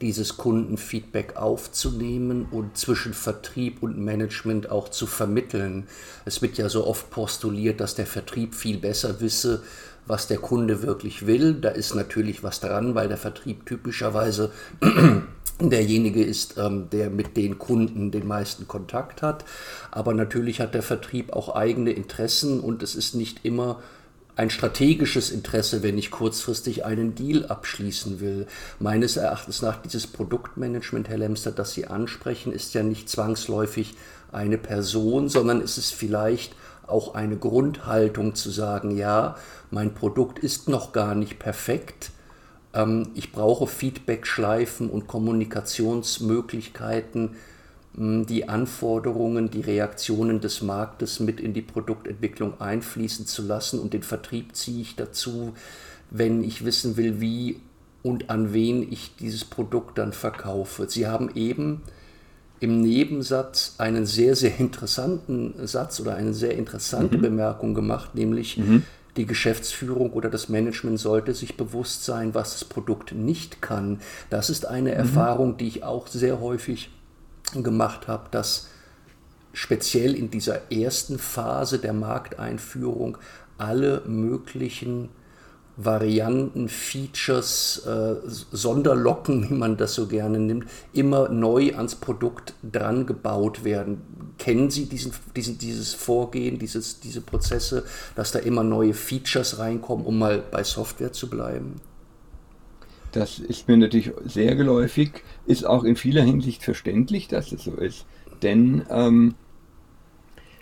dieses 0.00 0.38
Kundenfeedback 0.38 1.36
aufzunehmen 1.36 2.46
und 2.50 2.76
zwischen 2.76 3.14
Vertrieb 3.14 3.82
und 3.82 3.98
Management 3.98 4.70
auch 4.70 4.88
zu 4.88 5.06
vermitteln. 5.06 5.86
Es 6.24 6.42
wird 6.42 6.58
ja 6.58 6.68
so 6.68 6.86
oft 6.86 7.10
postuliert, 7.10 7.80
dass 7.80 7.94
der 7.94 8.06
Vertrieb 8.06 8.54
viel 8.54 8.78
besser 8.78 9.20
wisse, 9.20 9.62
was 10.06 10.26
der 10.26 10.38
Kunde 10.38 10.82
wirklich 10.82 11.26
will. 11.26 11.54
Da 11.54 11.68
ist 11.68 11.94
natürlich 11.94 12.42
was 12.42 12.60
dran, 12.60 12.94
weil 12.94 13.08
der 13.08 13.18
Vertrieb 13.18 13.66
typischerweise 13.66 14.50
derjenige 15.68 16.24
ist, 16.24 16.56
ähm, 16.56 16.88
der 16.90 17.10
mit 17.10 17.36
den 17.36 17.58
Kunden 17.58 18.10
den 18.10 18.26
meisten 18.26 18.66
Kontakt 18.66 19.20
hat. 19.20 19.44
Aber 19.90 20.14
natürlich 20.14 20.60
hat 20.60 20.74
der 20.74 20.82
Vertrieb 20.82 21.34
auch 21.34 21.54
eigene 21.54 21.90
Interessen 21.90 22.60
und 22.60 22.82
es 22.82 22.94
ist 22.94 23.14
nicht 23.14 23.44
immer 23.44 23.82
ein 24.36 24.48
strategisches 24.48 25.30
Interesse, 25.30 25.82
wenn 25.82 25.98
ich 25.98 26.10
kurzfristig 26.10 26.86
einen 26.86 27.14
Deal 27.14 27.44
abschließen 27.46 28.20
will. 28.20 28.46
Meines 28.78 29.18
Erachtens 29.18 29.60
nach 29.60 29.82
dieses 29.82 30.06
Produktmanagement, 30.06 31.10
Herr 31.10 31.18
Lemster, 31.18 31.50
das 31.50 31.74
Sie 31.74 31.86
ansprechen, 31.86 32.52
ist 32.52 32.72
ja 32.72 32.82
nicht 32.82 33.10
zwangsläufig 33.10 33.94
eine 34.32 34.56
Person, 34.56 35.28
sondern 35.28 35.60
ist 35.60 35.76
es 35.76 35.90
vielleicht 35.90 36.54
auch 36.86 37.14
eine 37.14 37.36
Grundhaltung 37.36 38.34
zu 38.34 38.50
sagen, 38.50 38.96
ja, 38.96 39.36
mein 39.70 39.94
Produkt 39.94 40.38
ist 40.38 40.68
noch 40.68 40.92
gar 40.92 41.14
nicht 41.14 41.38
perfekt, 41.38 42.10
ich 43.14 43.32
brauche 43.32 43.66
Feedback-Schleifen 43.66 44.90
und 44.90 45.08
Kommunikationsmöglichkeiten, 45.08 47.30
die 47.94 48.48
Anforderungen, 48.48 49.50
die 49.50 49.62
Reaktionen 49.62 50.40
des 50.40 50.62
Marktes 50.62 51.18
mit 51.18 51.40
in 51.40 51.52
die 51.52 51.62
Produktentwicklung 51.62 52.60
einfließen 52.60 53.26
zu 53.26 53.42
lassen 53.42 53.80
und 53.80 53.92
den 53.92 54.04
Vertrieb 54.04 54.54
ziehe 54.54 54.82
ich 54.82 54.94
dazu, 54.94 55.54
wenn 56.10 56.44
ich 56.44 56.64
wissen 56.64 56.96
will, 56.96 57.20
wie 57.20 57.58
und 58.04 58.30
an 58.30 58.52
wen 58.52 58.86
ich 58.90 59.16
dieses 59.16 59.44
Produkt 59.44 59.98
dann 59.98 60.12
verkaufe. 60.12 60.88
Sie 60.88 61.08
haben 61.08 61.32
eben 61.34 61.82
im 62.60 62.80
Nebensatz 62.80 63.74
einen 63.78 64.06
sehr, 64.06 64.36
sehr 64.36 64.60
interessanten 64.60 65.54
Satz 65.66 65.98
oder 65.98 66.14
eine 66.14 66.34
sehr 66.34 66.56
interessante 66.56 67.18
mhm. 67.18 67.22
Bemerkung 67.22 67.74
gemacht, 67.74 68.14
nämlich 68.14 68.58
mhm 68.58 68.84
die 69.16 69.26
Geschäftsführung 69.26 70.12
oder 70.12 70.30
das 70.30 70.48
Management 70.48 71.00
sollte 71.00 71.34
sich 71.34 71.56
bewusst 71.56 72.04
sein, 72.04 72.34
was 72.34 72.52
das 72.52 72.64
Produkt 72.64 73.12
nicht 73.12 73.60
kann. 73.60 74.00
Das 74.28 74.50
ist 74.50 74.66
eine 74.66 74.90
mhm. 74.90 74.96
Erfahrung, 74.96 75.56
die 75.56 75.68
ich 75.68 75.82
auch 75.84 76.06
sehr 76.06 76.40
häufig 76.40 76.90
gemacht 77.54 78.08
habe, 78.08 78.28
dass 78.30 78.68
speziell 79.52 80.14
in 80.14 80.30
dieser 80.30 80.70
ersten 80.70 81.18
Phase 81.18 81.78
der 81.78 81.92
Markteinführung 81.92 83.18
alle 83.58 84.02
möglichen 84.06 85.08
Varianten, 85.84 86.68
Features, 86.68 87.86
äh, 87.86 88.16
Sonderlocken, 88.26 89.50
wie 89.50 89.54
man 89.54 89.76
das 89.76 89.94
so 89.94 90.06
gerne 90.06 90.38
nimmt, 90.38 90.66
immer 90.92 91.28
neu 91.28 91.74
ans 91.74 91.94
Produkt 91.94 92.54
dran 92.62 93.06
gebaut 93.06 93.64
werden. 93.64 94.02
Kennen 94.38 94.70
Sie 94.70 94.86
diesen, 94.86 95.12
diesen, 95.34 95.58
dieses 95.58 95.94
Vorgehen, 95.94 96.58
dieses, 96.58 97.00
diese 97.00 97.20
Prozesse, 97.20 97.84
dass 98.14 98.32
da 98.32 98.38
immer 98.40 98.62
neue 98.62 98.94
Features 98.94 99.58
reinkommen, 99.58 100.04
um 100.04 100.18
mal 100.18 100.42
bei 100.50 100.64
Software 100.64 101.12
zu 101.12 101.30
bleiben? 101.30 101.76
Das 103.12 103.38
ist 103.38 103.66
mir 103.66 103.76
natürlich 103.76 104.12
sehr 104.24 104.54
geläufig, 104.54 105.22
ist 105.46 105.66
auch 105.66 105.84
in 105.84 105.96
vieler 105.96 106.22
Hinsicht 106.22 106.62
verständlich, 106.62 107.26
dass 107.26 107.52
es 107.52 107.64
so 107.64 107.72
ist. 107.72 108.06
Denn 108.42 108.82
ähm, 108.88 109.34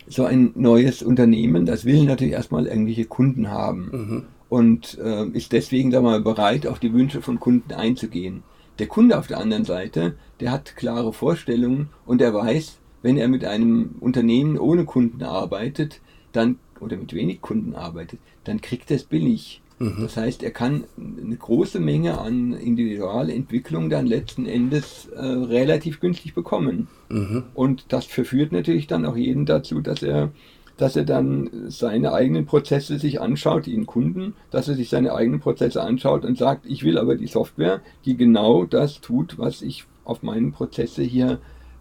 so 0.06 0.24
ein 0.24 0.52
neues 0.54 1.02
Unternehmen, 1.02 1.66
das 1.66 1.84
will 1.84 2.04
natürlich 2.04 2.32
erstmal 2.32 2.66
irgendwelche 2.66 3.04
Kunden 3.04 3.50
haben. 3.50 3.90
Mhm 3.92 4.26
und 4.48 4.98
äh, 4.98 5.26
ist 5.28 5.52
deswegen 5.52 5.90
da 5.90 6.00
mal 6.00 6.20
bereit, 6.20 6.66
auf 6.66 6.78
die 6.78 6.92
Wünsche 6.92 7.22
von 7.22 7.40
Kunden 7.40 7.72
einzugehen. 7.72 8.42
Der 8.78 8.86
Kunde 8.86 9.18
auf 9.18 9.26
der 9.26 9.38
anderen 9.38 9.64
Seite, 9.64 10.16
der 10.40 10.52
hat 10.52 10.76
klare 10.76 11.12
Vorstellungen 11.12 11.88
und 12.06 12.20
er 12.20 12.32
weiß, 12.32 12.78
wenn 13.02 13.16
er 13.16 13.28
mit 13.28 13.44
einem 13.44 13.96
Unternehmen 14.00 14.58
ohne 14.58 14.84
Kunden 14.84 15.22
arbeitet, 15.22 16.00
dann 16.32 16.58
oder 16.80 16.96
mit 16.96 17.12
wenig 17.12 17.40
Kunden 17.40 17.74
arbeitet, 17.74 18.20
dann 18.44 18.60
kriegt 18.60 18.90
er 18.90 18.96
es 18.96 19.04
billig. 19.04 19.60
Mhm. 19.78 19.96
Das 20.00 20.16
heißt, 20.16 20.42
er 20.42 20.50
kann 20.50 20.84
eine 20.96 21.36
große 21.36 21.80
Menge 21.80 22.18
an 22.18 22.52
Individualentwicklung 22.52 23.90
dann 23.90 24.06
letzten 24.06 24.46
Endes 24.46 25.08
äh, 25.14 25.20
relativ 25.20 26.00
günstig 26.00 26.34
bekommen. 26.34 26.88
Mhm. 27.08 27.44
Und 27.54 27.86
das 27.88 28.06
verführt 28.06 28.52
natürlich 28.52 28.86
dann 28.86 29.06
auch 29.06 29.16
jeden 29.16 29.46
dazu, 29.46 29.80
dass 29.80 30.02
er 30.02 30.32
dass 30.78 30.96
er 30.96 31.04
dann 31.04 31.50
seine 31.68 32.12
eigenen 32.12 32.46
Prozesse 32.46 32.98
sich 32.98 33.20
anschaut, 33.20 33.66
ihn 33.66 33.84
Kunden, 33.84 34.34
dass 34.50 34.68
er 34.68 34.74
sich 34.74 34.88
seine 34.88 35.12
eigenen 35.12 35.40
Prozesse 35.40 35.82
anschaut 35.82 36.24
und 36.24 36.38
sagt, 36.38 36.64
ich 36.64 36.84
will 36.84 36.96
aber 36.96 37.16
die 37.16 37.26
Software, 37.26 37.80
die 38.06 38.16
genau 38.16 38.64
das 38.64 39.00
tut, 39.00 39.38
was 39.38 39.60
ich 39.60 39.84
auf 40.04 40.22
meinen 40.22 40.52
Prozesse 40.52 41.02
hier 41.02 41.38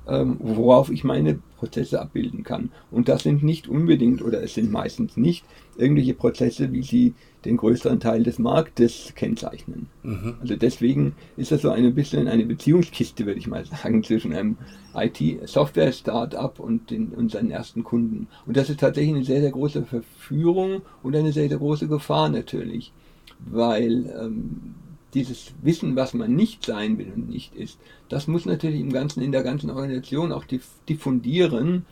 ähm, 0.07 0.37
worauf 0.39 0.89
ich 0.89 1.03
meine 1.03 1.39
Prozesse 1.57 2.01
abbilden 2.01 2.43
kann. 2.43 2.71
Und 2.91 3.09
das 3.09 3.23
sind 3.23 3.43
nicht 3.43 3.67
unbedingt 3.67 4.21
oder 4.21 4.41
es 4.41 4.53
sind 4.53 4.71
meistens 4.71 5.17
nicht 5.17 5.45
irgendwelche 5.77 6.13
Prozesse, 6.13 6.71
wie 6.71 6.83
sie 6.83 7.13
den 7.47 7.57
größeren 7.57 7.99
Teil 7.99 8.23
des 8.23 8.37
Marktes 8.39 9.13
kennzeichnen. 9.15 9.87
Mhm. 10.03 10.35
Also 10.41 10.55
deswegen 10.55 11.15
ist 11.37 11.51
das 11.51 11.61
so 11.61 11.69
ein 11.69 11.95
bisschen 11.95 12.27
eine 12.27 12.45
Beziehungskiste, 12.45 13.25
würde 13.25 13.39
ich 13.39 13.47
mal 13.47 13.65
sagen, 13.65 14.03
zwischen 14.03 14.33
einem 14.33 14.57
IT-Software-Startup 14.93 16.59
und, 16.59 16.91
und 16.91 17.31
seinen 17.31 17.51
ersten 17.51 17.83
Kunden. 17.83 18.27
Und 18.45 18.57
das 18.57 18.69
ist 18.69 18.79
tatsächlich 18.79 19.15
eine 19.15 19.25
sehr, 19.25 19.41
sehr 19.41 19.51
große 19.51 19.83
Verführung 19.83 20.81
und 21.03 21.15
eine 21.15 21.31
sehr, 21.31 21.49
sehr 21.49 21.57
große 21.57 21.87
Gefahr 21.87 22.29
natürlich, 22.29 22.91
weil 23.39 24.13
ähm, 24.19 24.75
dieses 25.13 25.53
Wissen, 25.61 25.95
was 25.95 26.13
man 26.13 26.35
nicht 26.35 26.65
sein 26.65 26.97
will 26.97 27.11
und 27.15 27.29
nicht 27.29 27.55
ist, 27.55 27.79
das 28.09 28.27
muss 28.27 28.45
natürlich 28.45 28.81
im 28.81 28.91
ganzen, 28.91 29.21
in 29.21 29.31
der 29.31 29.43
ganzen 29.43 29.69
Organisation 29.69 30.31
auch 30.31 30.45
diffundieren 30.89 31.85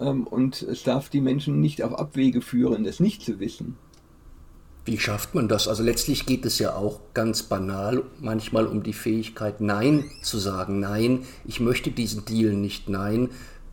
ähm, 0.00 0.26
und 0.26 0.62
es 0.62 0.82
darf 0.82 1.08
die 1.08 1.20
Menschen 1.20 1.60
nicht 1.60 1.82
auf 1.82 1.98
Abwege 1.98 2.40
führen, 2.40 2.84
das 2.84 3.00
nicht 3.00 3.22
zu 3.22 3.40
wissen. 3.40 3.76
Wie 4.88 4.98
schafft 4.98 5.34
man 5.34 5.48
das? 5.48 5.68
Also 5.68 5.82
letztlich 5.82 6.24
geht 6.24 6.46
es 6.46 6.58
ja 6.58 6.74
auch 6.74 7.00
ganz 7.12 7.42
banal 7.42 8.04
manchmal 8.20 8.66
um 8.66 8.82
die 8.82 8.94
Fähigkeit, 8.94 9.60
Nein 9.60 10.10
zu 10.22 10.38
sagen. 10.38 10.80
Nein, 10.80 11.26
ich 11.44 11.60
möchte 11.60 11.90
diesen 11.90 12.24
Deal 12.24 12.54
nicht. 12.54 12.88
Nein, 12.88 13.28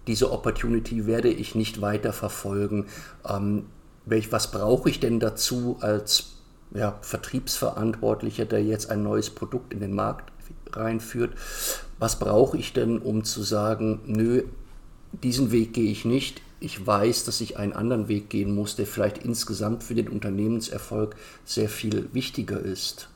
diese 0.07 0.29
Opportunity 0.34 1.07
werde 1.07 1.29
ich 1.29 1.55
nicht 1.55 1.79
weiter 1.79 2.12
verfolgen. 2.12 2.88
Ähm, 3.25 3.67
welch, 4.05 4.34
was 4.34 4.51
brauche 4.51 4.89
ich 4.89 5.00
denn 5.00 5.22
dazu 5.22 5.77
als 5.79 6.34
ja, 6.74 6.98
Vertriebsverantwortlicher, 7.00 8.43
der 8.43 8.62
jetzt 8.62 8.91
ein 8.91 9.01
neues 9.01 9.29
Produkt 9.29 9.72
in 9.72 9.79
den 9.79 9.95
Markt 9.95 10.34
reinführt. 10.74 11.31
Was 11.98 12.19
brauche 12.19 12.57
ich 12.57 12.74
denn, 12.74 13.00
um 13.00 13.24
zu 13.24 13.41
sagen, 13.41 14.01
nö, 14.05 14.43
diesen 15.24 15.53
Weg 15.53 15.72
gehe 15.72 15.89
ich 15.89 16.03
nicht. 16.03 16.41
Ich 16.65 16.86
weiß, 16.86 17.25
dass 17.25 17.41
ich 17.41 17.57
einen 17.57 17.74
anderen 17.74 18.07
Weg 18.07 18.31
gehen 18.31 18.55
muss, 18.55 18.75
der 18.75 18.88
vielleicht 18.88 19.19
insgesamt 19.19 19.84
für 19.84 19.93
den 19.93 20.10
Unternehmenserfolg 20.10 21.15
sehr 21.43 21.69
viel 21.69 22.10
wichtiger 22.12 22.60
ist. 22.60 23.07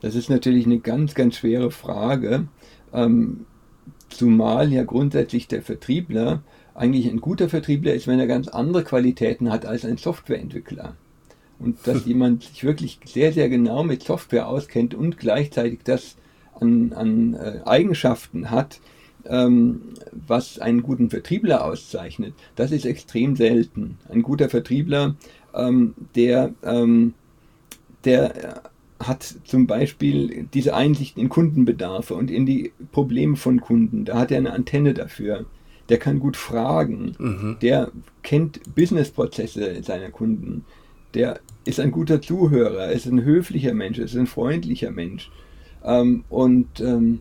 Das 0.00 0.16
ist 0.16 0.28
natürlich 0.28 0.66
eine 0.66 0.80
ganz, 0.80 1.14
ganz 1.14 1.36
schwere 1.36 1.70
Frage, 1.70 2.48
ähm, 2.92 3.46
zumal 4.08 4.72
ja 4.72 4.82
grundsätzlich 4.82 5.46
der 5.46 5.62
Vertriebler 5.62 6.42
eigentlich 6.74 7.08
ein 7.08 7.20
guter 7.20 7.48
Vertriebler 7.48 7.94
ist, 7.94 8.08
wenn 8.08 8.18
er 8.18 8.26
ganz 8.26 8.48
andere 8.48 8.82
Qualitäten 8.82 9.52
hat 9.52 9.64
als 9.64 9.84
ein 9.84 9.96
Softwareentwickler 9.96 10.96
und 11.60 11.86
dass 11.86 12.04
jemand 12.06 12.42
sich 12.42 12.64
wirklich 12.64 12.98
sehr, 13.04 13.32
sehr 13.32 13.48
genau 13.48 13.84
mit 13.84 14.02
Software 14.02 14.48
auskennt 14.48 14.96
und 14.96 15.16
gleichzeitig 15.16 15.80
das 15.84 16.16
an, 16.58 16.92
an 16.92 17.34
äh, 17.34 17.60
Eigenschaften 17.64 18.50
hat, 18.50 18.80
ähm, 19.26 19.80
was 20.26 20.58
einen 20.58 20.82
guten 20.82 21.10
Vertriebler 21.10 21.64
auszeichnet, 21.64 22.34
das 22.56 22.72
ist 22.72 22.86
extrem 22.86 23.36
selten. 23.36 23.98
Ein 24.08 24.22
guter 24.22 24.48
Vertriebler, 24.48 25.16
ähm, 25.54 25.94
der, 26.14 26.54
ähm, 26.62 27.14
der 28.04 28.62
hat 28.98 29.34
zum 29.44 29.66
Beispiel 29.66 30.46
diese 30.52 30.74
Einsicht 30.74 31.16
in 31.16 31.28
Kundenbedarfe 31.28 32.14
und 32.14 32.30
in 32.30 32.44
die 32.44 32.72
Probleme 32.92 33.36
von 33.36 33.60
Kunden. 33.60 34.04
Da 34.04 34.18
hat 34.18 34.30
er 34.30 34.38
eine 34.38 34.52
Antenne 34.52 34.92
dafür. 34.94 35.46
Der 35.88 35.98
kann 35.98 36.20
gut 36.20 36.36
fragen. 36.36 37.16
Mhm. 37.18 37.56
Der 37.62 37.90
kennt 38.22 38.60
Businessprozesse 38.74 39.82
seiner 39.82 40.10
Kunden 40.10 40.64
der 41.14 41.40
ist 41.64 41.80
ein 41.80 41.90
guter 41.90 42.22
Zuhörer, 42.22 42.90
ist 42.90 43.06
ein 43.06 43.24
höflicher 43.24 43.74
Mensch, 43.74 43.98
ist 43.98 44.16
ein 44.16 44.26
freundlicher 44.26 44.90
Mensch. 44.90 45.30
Ähm, 45.84 46.24
und 46.28 46.80
ähm, 46.80 47.20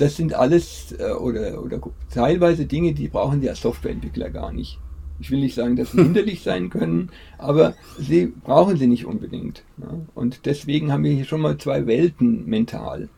das 0.00 0.16
sind 0.16 0.34
alles 0.34 0.94
äh, 0.98 1.12
oder, 1.12 1.62
oder 1.62 1.80
teilweise 2.12 2.66
Dinge, 2.66 2.94
die 2.94 3.08
brauchen 3.08 3.46
als 3.46 3.60
Softwareentwickler 3.60 4.30
gar 4.30 4.52
nicht. 4.52 4.78
Ich 5.20 5.30
will 5.30 5.40
nicht 5.40 5.54
sagen, 5.54 5.76
dass 5.76 5.92
sie 5.92 6.02
hinderlich 6.02 6.42
sein 6.42 6.70
können, 6.70 7.10
aber 7.36 7.74
sie 7.98 8.26
brauchen 8.26 8.76
sie 8.76 8.86
nicht 8.86 9.04
unbedingt. 9.04 9.62
Ja? 9.78 10.00
Und 10.14 10.46
deswegen 10.46 10.92
haben 10.92 11.04
wir 11.04 11.12
hier 11.12 11.26
schon 11.26 11.42
mal 11.42 11.58
zwei 11.58 11.86
Welten 11.86 12.46
mental. 12.46 13.08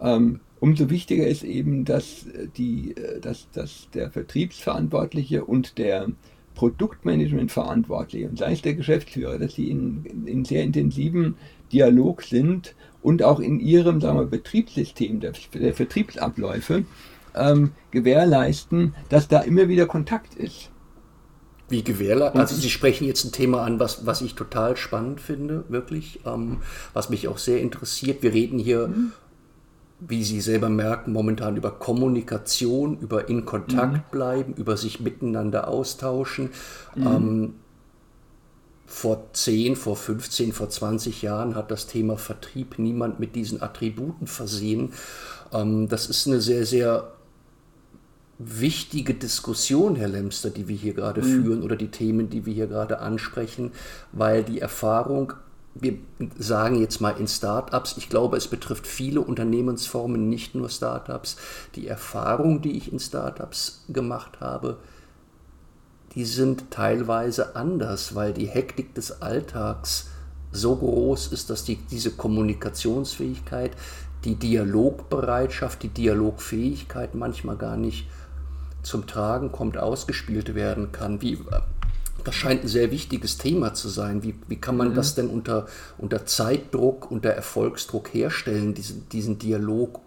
Ähm, 0.00 0.40
umso 0.60 0.90
wichtiger 0.90 1.26
ist 1.26 1.42
eben, 1.42 1.86
dass, 1.86 2.26
die, 2.56 2.94
äh, 2.96 3.20
dass, 3.20 3.50
dass 3.52 3.88
der 3.94 4.10
Vertriebsverantwortliche 4.10 5.44
und 5.44 5.78
der 5.78 6.08
Produktmanagement 6.54 7.52
verantwortlich 7.52 8.24
und 8.24 8.38
sei 8.38 8.52
es 8.52 8.62
der 8.62 8.74
Geschäftsführer, 8.74 9.38
dass 9.38 9.54
sie 9.54 9.70
in, 9.70 10.24
in 10.26 10.44
sehr 10.44 10.62
intensiven 10.62 11.36
Dialog 11.70 12.22
sind 12.22 12.74
und 13.06 13.22
auch 13.22 13.38
in 13.38 13.60
ihrem 13.60 14.00
sagen 14.00 14.18
wir, 14.18 14.26
Betriebssystem 14.26 15.20
der, 15.20 15.32
der 15.54 15.74
Vertriebsabläufe 15.74 16.84
ähm, 17.36 17.70
gewährleisten, 17.92 18.96
dass 19.10 19.28
da 19.28 19.42
immer 19.42 19.68
wieder 19.68 19.86
Kontakt 19.86 20.34
ist. 20.34 20.70
Wie 21.68 21.84
gewährleistet? 21.84 22.40
Also 22.40 22.56
Sie 22.56 22.68
sprechen 22.68 23.06
jetzt 23.06 23.24
ein 23.24 23.30
Thema 23.30 23.62
an, 23.62 23.78
was, 23.78 24.06
was 24.06 24.22
ich 24.22 24.34
total 24.34 24.76
spannend 24.76 25.20
finde, 25.20 25.62
wirklich, 25.68 26.18
ähm, 26.26 26.56
was 26.94 27.08
mich 27.08 27.28
auch 27.28 27.38
sehr 27.38 27.60
interessiert. 27.60 28.24
Wir 28.24 28.32
reden 28.32 28.58
hier, 28.58 28.88
mhm. 28.88 29.12
wie 30.00 30.24
Sie 30.24 30.40
selber 30.40 30.68
merken, 30.68 31.12
momentan 31.12 31.56
über 31.56 31.70
Kommunikation, 31.70 32.98
über 32.98 33.28
in 33.28 33.44
Kontakt 33.44 33.92
mhm. 33.92 34.10
bleiben, 34.10 34.54
über 34.54 34.76
sich 34.76 34.98
miteinander 34.98 35.68
austauschen. 35.68 36.50
Mhm. 36.96 37.06
Ähm, 37.06 37.54
vor 38.86 39.32
10, 39.32 39.76
vor 39.76 39.96
15, 39.96 40.52
vor 40.52 40.70
20 40.70 41.22
Jahren 41.22 41.54
hat 41.54 41.70
das 41.70 41.86
Thema 41.86 42.16
Vertrieb 42.16 42.78
niemand 42.78 43.18
mit 43.18 43.34
diesen 43.34 43.62
Attributen 43.62 44.26
versehen. 44.26 44.92
Ähm, 45.52 45.88
das 45.88 46.06
ist 46.06 46.26
eine 46.26 46.40
sehr, 46.40 46.64
sehr 46.64 47.12
wichtige 48.38 49.14
Diskussion, 49.14 49.96
Herr 49.96 50.08
Lemster, 50.08 50.50
die 50.50 50.68
wir 50.68 50.76
hier 50.76 50.94
gerade 50.94 51.22
mhm. 51.22 51.42
führen 51.42 51.62
oder 51.62 51.76
die 51.76 51.90
Themen, 51.90 52.30
die 52.30 52.46
wir 52.46 52.54
hier 52.54 52.66
gerade 52.66 53.00
ansprechen, 53.00 53.72
weil 54.12 54.44
die 54.44 54.60
Erfahrung, 54.60 55.32
wir 55.74 55.98
sagen 56.38 56.80
jetzt 56.80 57.00
mal 57.00 57.16
in 57.18 57.28
Startups, 57.28 57.96
ich 57.96 58.08
glaube, 58.08 58.36
es 58.36 58.48
betrifft 58.48 58.86
viele 58.86 59.20
Unternehmensformen, 59.20 60.28
nicht 60.28 60.54
nur 60.54 60.68
Startups, 60.68 61.36
die 61.74 61.86
Erfahrung, 61.86 62.62
die 62.62 62.76
ich 62.76 62.92
in 62.92 63.00
Startups 63.00 63.84
gemacht 63.88 64.40
habe, 64.40 64.78
die 66.16 66.24
sind 66.24 66.70
teilweise 66.70 67.54
anders, 67.56 68.14
weil 68.14 68.32
die 68.32 68.46
Hektik 68.46 68.94
des 68.94 69.20
Alltags 69.20 70.08
so 70.50 70.74
groß 70.74 71.28
ist, 71.28 71.50
dass 71.50 71.62
die, 71.62 71.76
diese 71.76 72.10
Kommunikationsfähigkeit, 72.12 73.72
die 74.24 74.34
Dialogbereitschaft, 74.34 75.82
die 75.82 75.88
Dialogfähigkeit 75.88 77.14
manchmal 77.14 77.56
gar 77.56 77.76
nicht 77.76 78.08
zum 78.82 79.06
Tragen 79.06 79.52
kommt, 79.52 79.76
ausgespielt 79.76 80.54
werden 80.54 80.90
kann. 80.90 81.20
Wie, 81.20 81.38
das 82.24 82.34
scheint 82.34 82.62
ein 82.62 82.68
sehr 82.68 82.90
wichtiges 82.90 83.36
Thema 83.36 83.74
zu 83.74 83.90
sein. 83.90 84.22
Wie, 84.22 84.34
wie 84.48 84.56
kann 84.56 84.78
man 84.78 84.90
mhm. 84.90 84.94
das 84.94 85.14
denn 85.14 85.28
unter, 85.28 85.66
unter 85.98 86.24
Zeitdruck, 86.24 87.10
unter 87.10 87.30
Erfolgsdruck 87.30 88.14
herstellen, 88.14 88.72
diesen, 88.72 89.06
diesen 89.10 89.38
Dialog, 89.38 90.00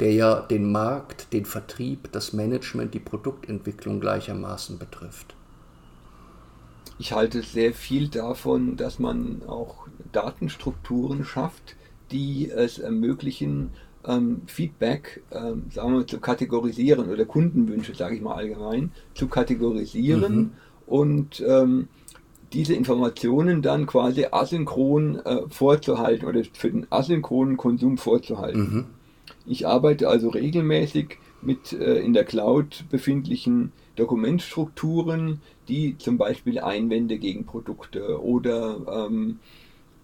der 0.00 0.12
ja 0.12 0.40
den 0.40 0.70
Markt, 0.70 1.32
den 1.32 1.44
Vertrieb, 1.44 2.10
das 2.12 2.32
Management, 2.32 2.94
die 2.94 3.00
Produktentwicklung 3.00 4.00
gleichermaßen 4.00 4.78
betrifft? 4.78 5.34
Ich 6.98 7.12
halte 7.12 7.42
sehr 7.42 7.74
viel 7.74 8.08
davon, 8.08 8.76
dass 8.76 8.98
man 8.98 9.42
auch 9.46 9.88
Datenstrukturen 10.12 11.24
schafft, 11.24 11.76
die 12.10 12.50
es 12.50 12.78
ermöglichen, 12.78 13.70
ähm, 14.06 14.42
Feedback, 14.46 15.22
ähm, 15.32 15.64
sagen 15.70 15.94
wir, 15.94 16.06
zu 16.06 16.20
kategorisieren 16.20 17.08
oder 17.08 17.24
Kundenwünsche, 17.24 17.94
sage 17.94 18.16
ich 18.16 18.22
mal 18.22 18.34
allgemein, 18.34 18.92
zu 19.14 19.28
kategorisieren 19.28 20.36
mhm. 20.36 20.50
und 20.86 21.42
ähm, 21.46 21.88
diese 22.52 22.74
Informationen 22.74 23.62
dann 23.62 23.86
quasi 23.86 24.26
asynchron 24.30 25.16
äh, 25.16 25.42
vorzuhalten 25.48 26.26
oder 26.26 26.42
für 26.52 26.70
den 26.70 26.86
asynchronen 26.90 27.56
Konsum 27.56 27.98
vorzuhalten. 27.98 28.60
Mhm. 28.60 28.86
Ich 29.46 29.66
arbeite 29.66 30.08
also 30.08 30.28
regelmäßig 30.28 31.18
mit 31.42 31.72
äh, 31.72 31.98
in 31.98 32.12
der 32.12 32.24
Cloud 32.24 32.84
befindlichen 32.90 33.72
Dokumentstrukturen, 33.96 35.40
die 35.68 35.96
zum 35.98 36.18
Beispiel 36.18 36.58
Einwände 36.58 37.18
gegen 37.18 37.44
Produkte 37.44 38.22
oder, 38.22 39.06
ähm, 39.08 39.38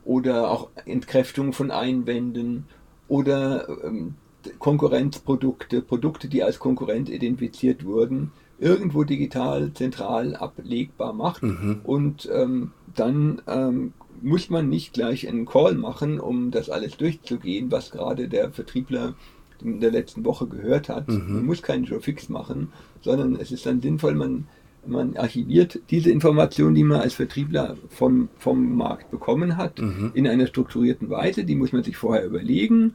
oder 0.05 0.51
auch 0.51 0.69
Entkräftung 0.85 1.53
von 1.53 1.71
Einwänden 1.71 2.67
oder 3.09 3.69
ähm, 3.85 4.15
Konkurrenzprodukte, 4.59 5.83
Produkte, 5.83 6.29
die 6.29 6.43
als 6.43 6.59
Konkurrent 6.59 7.09
identifiziert 7.11 7.85
wurden, 7.85 8.33
irgendwo 8.59 9.05
digital 9.05 9.73
zentral 9.75 10.37
ablegbar 10.37 11.13
macht. 11.13 11.43
Mhm. 11.43 11.81
Und 11.83 12.29
ähm, 12.33 12.73
dann 12.95 13.43
ähm, 13.47 13.93
muss 14.23 14.51
man 14.51 14.69
nicht 14.69 14.93
gleich 14.93 15.29
einen 15.29 15.47
Call 15.47 15.75
machen, 15.75 16.21
um 16.21 16.51
das 16.51 16.71
alles 16.71 16.97
durchzugehen, 16.97 17.71
was 17.71 17.91
gerade 17.91 18.29
der 18.29 18.51
Vertriebler 18.51 19.15
in 19.63 19.81
der 19.81 19.91
letzten 19.91 20.25
Woche 20.25 20.47
gehört 20.47 20.89
hat. 20.89 21.09
Mhm. 21.09 21.35
Man 21.35 21.47
muss 21.47 21.63
keinen 21.63 21.85
Joe 21.85 22.01
Fix 22.01 22.29
machen, 22.29 22.73
sondern 23.03 23.37
es 23.37 23.53
ist 23.53 23.67
dann 23.67 23.81
sinnvoll, 23.81 24.15
man, 24.15 24.47
man 24.87 25.17
archiviert 25.17 25.81
diese 25.91 26.11
Informationen, 26.11 26.75
die 26.75 26.85
man 26.85 27.01
als 27.01 27.15
Vertriebler 27.15 27.77
vom, 27.89 28.29
vom 28.39 28.77
Markt 28.77 29.11
bekommen 29.11 29.57
hat, 29.57 29.81
mhm. 29.81 30.13
in 30.15 30.27
einer 30.27 30.47
strukturierten 30.47 31.11
Weise. 31.11 31.45
Die 31.45 31.57
muss 31.57 31.73
man 31.73 31.83
sich 31.83 31.97
vorher 31.97 32.25
überlegen 32.25 32.95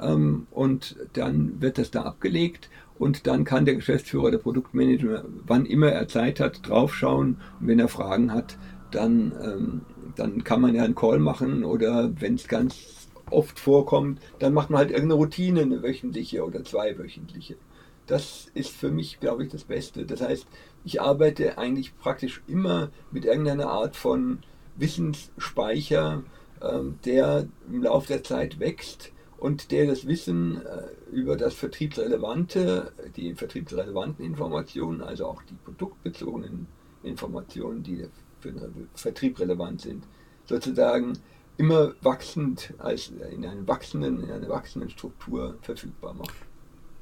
ähm, 0.00 0.46
und 0.50 0.96
dann 1.12 1.60
wird 1.60 1.78
das 1.78 1.90
da 1.90 2.02
abgelegt 2.02 2.70
und 2.98 3.26
dann 3.26 3.44
kann 3.44 3.64
der 3.64 3.74
Geschäftsführer, 3.74 4.30
der 4.30 4.38
Produktmanager, 4.38 5.24
wann 5.46 5.66
immer 5.66 5.88
er 5.88 6.08
Zeit 6.08 6.40
hat, 6.40 6.66
draufschauen 6.66 7.36
und 7.60 7.68
wenn 7.68 7.78
er 7.78 7.88
Fragen 7.88 8.32
hat, 8.32 8.56
dann, 8.90 9.32
ähm, 9.42 9.80
dann 10.16 10.44
kann 10.44 10.60
man 10.60 10.74
ja 10.74 10.84
einen 10.84 10.94
Call 10.94 11.18
machen 11.18 11.64
oder 11.64 12.12
wenn 12.20 12.34
es 12.34 12.48
ganz 12.48 13.08
oft 13.30 13.58
vorkommt, 13.58 14.20
dann 14.38 14.54
macht 14.54 14.70
man 14.70 14.78
halt 14.78 14.90
irgendeine 14.90 15.14
Routine, 15.14 15.62
eine 15.62 15.82
wöchentliche 15.82 16.44
oder 16.44 16.64
zweiwöchentliche. 16.64 17.56
Das 18.06 18.48
ist 18.54 18.70
für 18.70 18.90
mich, 18.90 19.18
glaube 19.18 19.44
ich, 19.44 19.50
das 19.50 19.64
Beste. 19.64 20.06
Das 20.06 20.20
heißt, 20.20 20.46
ich 20.84 21.00
arbeite 21.00 21.58
eigentlich 21.58 21.98
praktisch 21.98 22.42
immer 22.46 22.90
mit 23.10 23.24
irgendeiner 23.24 23.68
Art 23.68 23.96
von 23.96 24.38
Wissensspeicher, 24.76 26.22
ähm, 26.62 26.98
der 27.04 27.48
im 27.68 27.82
Laufe 27.82 28.08
der 28.08 28.22
Zeit 28.22 28.60
wächst 28.60 29.12
und 29.38 29.72
der 29.72 29.86
das 29.86 30.06
Wissen 30.06 30.62
äh, 30.64 30.84
über 31.10 31.36
das 31.36 31.54
vertriebsrelevante, 31.54 32.92
die 33.16 33.34
vertriebsrelevanten 33.34 34.24
Informationen, 34.24 35.02
also 35.02 35.26
auch 35.26 35.42
die 35.42 35.56
produktbezogenen 35.64 36.68
Informationen, 37.02 37.82
die 37.82 38.06
für 38.46 38.52
den 38.52 38.88
Vertrieb 38.94 39.38
relevant 39.40 39.80
sind, 39.80 40.04
sozusagen 40.46 41.14
immer 41.56 41.94
wachsend 42.02 42.74
als 42.78 43.10
in, 43.32 43.44
einem 43.44 43.66
wachsenden, 43.66 44.22
in 44.22 44.30
einer 44.30 44.48
wachsenden 44.48 44.90
Struktur 44.90 45.56
verfügbar 45.62 46.14
macht. 46.14 46.34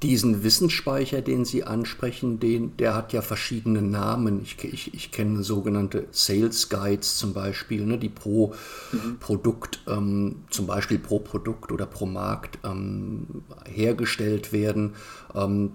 Diesen 0.02 0.44
Wissensspeicher, 0.44 1.22
den 1.22 1.44
Sie 1.44 1.64
ansprechen, 1.64 2.38
den, 2.38 2.76
der 2.76 2.94
hat 2.94 3.12
ja 3.14 3.22
verschiedene 3.22 3.80
Namen. 3.80 4.42
Ich, 4.42 4.62
ich, 4.62 4.92
ich 4.92 5.11
kenne 5.12 5.42
sogenannte 5.42 6.07
Sales 6.11 6.68
Guides 6.68 7.16
zum 7.16 7.33
Beispiel, 7.33 7.87
ne, 7.87 7.96
die 7.96 8.11
pro 8.11 8.54
mhm. 8.92 9.18
Produkt, 9.18 9.80
ähm, 9.88 10.44
zum 10.50 10.66
Beispiel 10.66 10.98
pro 10.98 11.20
Produkt 11.20 11.72
oder 11.72 11.87
pro 11.87 12.04
Markt 12.04 12.59
ähm, 12.64 13.44
hergestellt 13.66 14.52
werden. 14.52 14.94
Ähm, 15.35 15.72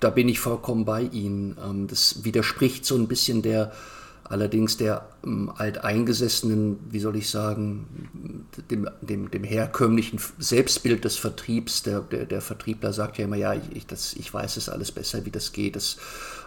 da 0.00 0.10
bin 0.10 0.28
ich 0.28 0.40
vollkommen 0.40 0.84
bei 0.84 1.02
Ihnen. 1.02 1.56
Ähm, 1.64 1.86
das 1.86 2.24
widerspricht 2.24 2.84
so 2.84 2.96
ein 2.96 3.06
bisschen 3.06 3.42
der 3.42 3.72
allerdings 4.28 4.76
der 4.76 5.08
ähm, 5.24 5.50
alteingesessenen, 5.56 6.78
wie 6.90 7.00
soll 7.00 7.16
ich 7.16 7.30
sagen, 7.30 8.48
dem, 8.70 8.88
dem, 9.00 9.30
dem 9.30 9.44
herkömmlichen 9.44 10.18
Selbstbild 10.38 11.04
des 11.04 11.16
Vertriebs. 11.16 11.82
Der, 11.82 12.00
der, 12.00 12.26
der 12.26 12.40
Vertriebler 12.40 12.92
sagt 12.92 13.18
ja 13.18 13.24
immer, 13.24 13.36
ja, 13.36 13.54
ich, 13.54 13.86
das, 13.86 14.14
ich 14.14 14.32
weiß 14.32 14.56
es 14.56 14.68
alles 14.68 14.92
besser, 14.92 15.24
wie 15.24 15.30
das 15.30 15.52
geht. 15.52 15.76
Das, 15.76 15.96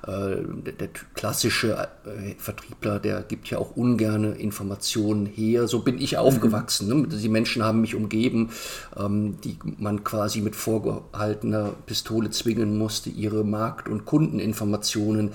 äh, 0.07 0.37
der, 0.65 0.73
der, 0.73 0.89
klassische 1.13 1.87
äh, 2.05 2.35
Vertriebler, 2.37 2.99
der 2.99 3.21
gibt 3.21 3.49
ja 3.49 3.57
auch 3.57 3.75
ungerne 3.75 4.31
Informationen 4.31 5.25
her. 5.25 5.67
So 5.67 5.79
bin 5.79 5.99
ich 5.99 6.17
aufgewachsen. 6.17 6.87
Ne? 6.87 7.07
Die 7.07 7.29
Menschen 7.29 7.63
haben 7.63 7.81
mich 7.81 7.95
umgeben, 7.95 8.49
ähm, 8.97 9.37
die 9.41 9.57
man 9.77 10.03
quasi 10.03 10.41
mit 10.41 10.55
vorgehaltener 10.55 11.73
Pistole 11.85 12.29
zwingen 12.29 12.77
musste, 12.77 13.09
ihre 13.09 13.43
Markt- 13.43 13.89
und 13.89 14.05
Kundeninformationen 14.05 15.31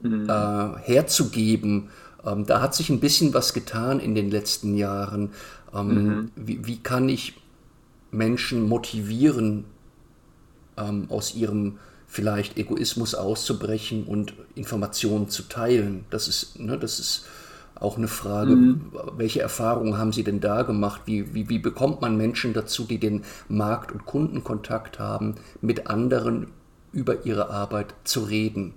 mhm. 0.00 0.28
äh, 0.28 0.78
herzugeben. 0.80 1.90
Ähm, 2.24 2.46
da 2.46 2.60
hat 2.60 2.74
sich 2.74 2.90
ein 2.90 3.00
bisschen 3.00 3.34
was 3.34 3.54
getan 3.54 4.00
in 4.00 4.14
den 4.14 4.30
letzten 4.30 4.74
Jahren. 4.74 5.30
Ähm, 5.74 5.88
mhm. 5.88 6.30
wie, 6.36 6.66
wie, 6.66 6.78
kann 6.78 7.08
ich 7.08 7.40
Menschen 8.10 8.68
motivieren, 8.68 9.64
ähm, 10.76 11.06
aus 11.10 11.34
ihrem 11.34 11.78
vielleicht 12.06 12.56
Egoismus 12.56 13.14
auszubrechen 13.14 14.04
und 14.04 14.32
Informationen 14.54 15.28
zu 15.28 15.42
teilen? 15.42 16.04
Das 16.10 16.28
ist, 16.28 16.58
ne, 16.58 16.78
das 16.78 16.98
ist 16.98 17.26
auch 17.74 17.96
eine 17.96 18.08
Frage, 18.08 18.56
mhm. 18.56 18.92
welche 19.16 19.40
Erfahrungen 19.40 19.98
haben 19.98 20.12
Sie 20.12 20.24
denn 20.24 20.40
da 20.40 20.62
gemacht? 20.62 21.02
Wie, 21.06 21.34
wie, 21.34 21.48
wie 21.48 21.58
bekommt 21.58 22.00
man 22.00 22.16
Menschen 22.16 22.52
dazu, 22.52 22.84
die 22.84 22.98
den 22.98 23.24
Markt- 23.48 23.92
und 23.92 24.04
Kundenkontakt 24.04 24.98
haben, 24.98 25.36
mit 25.60 25.86
anderen 25.86 26.48
über 26.92 27.24
ihre 27.24 27.50
Arbeit 27.50 27.94
zu 28.04 28.20
reden? 28.20 28.74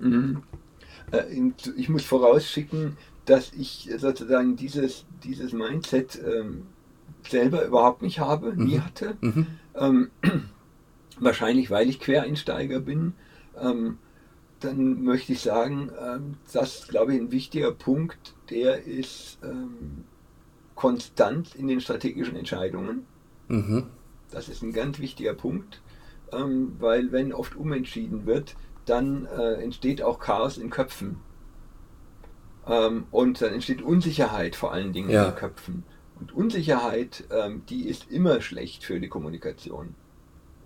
Mhm. 0.00 0.42
Äh, 1.12 1.24
ich 1.76 1.88
muss 1.88 2.04
vorausschicken, 2.04 2.96
dass 3.26 3.52
ich 3.52 3.90
sozusagen 3.98 4.56
dieses, 4.56 5.04
dieses 5.22 5.52
Mindset 5.52 6.20
ähm, 6.24 6.66
selber 7.28 7.64
überhaupt 7.64 8.02
nicht 8.02 8.18
habe, 8.18 8.52
mhm. 8.52 8.64
nie 8.64 8.80
hatte. 8.80 9.16
Mhm. 9.20 9.46
Ähm, 9.74 10.10
wahrscheinlich, 11.18 11.70
weil 11.70 11.88
ich 11.88 12.00
Quereinsteiger 12.00 12.80
bin. 12.80 13.14
Ähm, 13.60 13.98
dann 14.60 15.02
möchte 15.02 15.32
ich 15.32 15.40
sagen, 15.40 15.90
ähm, 15.98 16.34
das 16.52 16.88
glaube 16.88 17.14
ich 17.14 17.20
ein 17.20 17.32
wichtiger 17.32 17.72
Punkt, 17.72 18.34
der 18.50 18.84
ist 18.84 19.38
ähm, 19.42 20.04
Konstanz 20.74 21.54
in 21.54 21.66
den 21.66 21.80
strategischen 21.80 22.36
Entscheidungen. 22.36 23.06
Mhm. 23.48 23.86
Das 24.30 24.48
ist 24.48 24.62
ein 24.62 24.72
ganz 24.72 24.98
wichtiger 24.98 25.34
Punkt, 25.34 25.80
ähm, 26.32 26.72
weil 26.78 27.10
wenn 27.10 27.32
oft 27.32 27.56
umentschieden 27.56 28.26
wird, 28.26 28.54
dann 28.86 29.26
äh, 29.26 29.54
entsteht 29.62 30.02
auch 30.02 30.18
Chaos 30.18 30.58
in 30.58 30.70
Köpfen. 30.70 31.16
Ähm, 32.66 33.04
und 33.10 33.40
dann 33.40 33.54
entsteht 33.54 33.82
Unsicherheit 33.82 34.56
vor 34.56 34.72
allen 34.72 34.92
Dingen 34.92 35.10
ja. 35.10 35.24
in 35.24 35.30
den 35.30 35.36
Köpfen. 35.36 35.84
Und 36.20 36.34
Unsicherheit, 36.34 37.24
ähm, 37.30 37.62
die 37.68 37.88
ist 37.88 38.10
immer 38.10 38.40
schlecht 38.40 38.84
für 38.84 39.00
die 39.00 39.08
Kommunikation. 39.08 39.94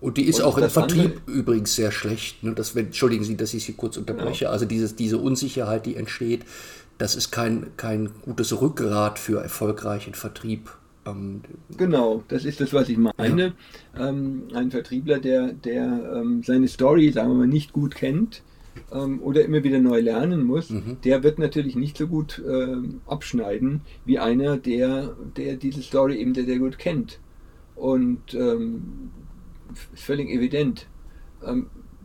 Und 0.01 0.17
die 0.17 0.25
ist 0.25 0.41
und 0.41 0.45
auch 0.45 0.57
im 0.57 0.69
Vertrieb 0.69 1.21
andere, 1.25 1.31
übrigens 1.31 1.75
sehr 1.75 1.91
schlecht. 1.91 2.43
Ne? 2.43 2.53
Das, 2.53 2.75
wenn, 2.75 2.87
entschuldigen 2.87 3.23
Sie, 3.23 3.37
dass 3.37 3.53
ich 3.53 3.63
Sie 3.63 3.73
kurz 3.73 3.97
unterbreche. 3.97 4.39
Genau. 4.39 4.51
Also 4.51 4.65
dieses, 4.65 4.95
diese 4.95 5.17
Unsicherheit, 5.17 5.85
die 5.85 5.95
entsteht, 5.95 6.45
das 6.97 7.15
ist 7.15 7.31
kein, 7.31 7.71
kein 7.77 8.11
gutes 8.21 8.59
Rückgrat 8.61 9.17
für 9.17 9.41
erfolgreichen 9.41 10.13
Vertrieb. 10.13 10.69
Ähm, 11.05 11.41
genau, 11.77 12.23
das 12.27 12.45
ist 12.45 12.61
das, 12.61 12.73
was 12.73 12.89
ich 12.89 12.97
meine. 12.97 13.53
Ja. 13.95 14.09
Ähm, 14.09 14.43
ein 14.53 14.71
Vertriebler, 14.71 15.19
der, 15.19 15.53
der 15.53 16.15
ähm, 16.15 16.43
seine 16.43 16.67
Story, 16.67 17.11
sagen 17.11 17.29
wir 17.29 17.35
mal, 17.35 17.47
nicht 17.47 17.73
gut 17.73 17.95
kennt 17.95 18.43
ähm, 18.91 19.21
oder 19.21 19.45
immer 19.45 19.63
wieder 19.63 19.79
neu 19.79 19.99
lernen 19.99 20.43
muss, 20.43 20.69
mhm. 20.69 20.97
der 21.03 21.23
wird 21.23 21.39
natürlich 21.39 21.75
nicht 21.75 21.97
so 21.97 22.07
gut 22.07 22.41
ähm, 22.47 23.01
abschneiden 23.05 23.81
wie 24.05 24.19
einer, 24.19 24.57
der, 24.57 25.15
der 25.37 25.55
diese 25.55 25.81
Story 25.81 26.17
eben 26.17 26.33
sehr, 26.33 26.45
sehr 26.45 26.59
gut 26.59 26.79
kennt. 26.79 27.19
Und 27.75 28.33
ähm, 28.33 29.11
ist 29.93 30.03
völlig 30.03 30.29
evident. 30.29 30.87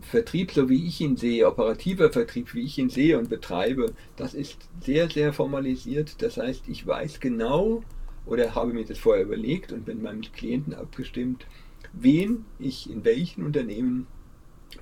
Vertrieb, 0.00 0.50
so 0.52 0.68
wie 0.68 0.86
ich 0.86 1.00
ihn 1.00 1.16
sehe, 1.16 1.46
operativer 1.46 2.10
Vertrieb, 2.10 2.54
wie 2.54 2.62
ich 2.62 2.78
ihn 2.78 2.90
sehe 2.90 3.18
und 3.18 3.28
betreibe, 3.28 3.92
das 4.16 4.34
ist 4.34 4.58
sehr, 4.80 5.08
sehr 5.08 5.32
formalisiert. 5.32 6.20
Das 6.22 6.36
heißt, 6.36 6.68
ich 6.68 6.86
weiß 6.86 7.20
genau 7.20 7.82
oder 8.26 8.54
habe 8.54 8.72
mir 8.72 8.84
das 8.84 8.98
vorher 8.98 9.24
überlegt 9.24 9.72
und 9.72 9.84
bin 9.84 9.96
mit 9.96 10.04
meinem 10.04 10.22
Klienten 10.32 10.74
abgestimmt, 10.74 11.46
wen 11.92 12.44
ich 12.58 12.88
in 12.88 13.04
welchen 13.04 13.44
Unternehmen 13.44 14.06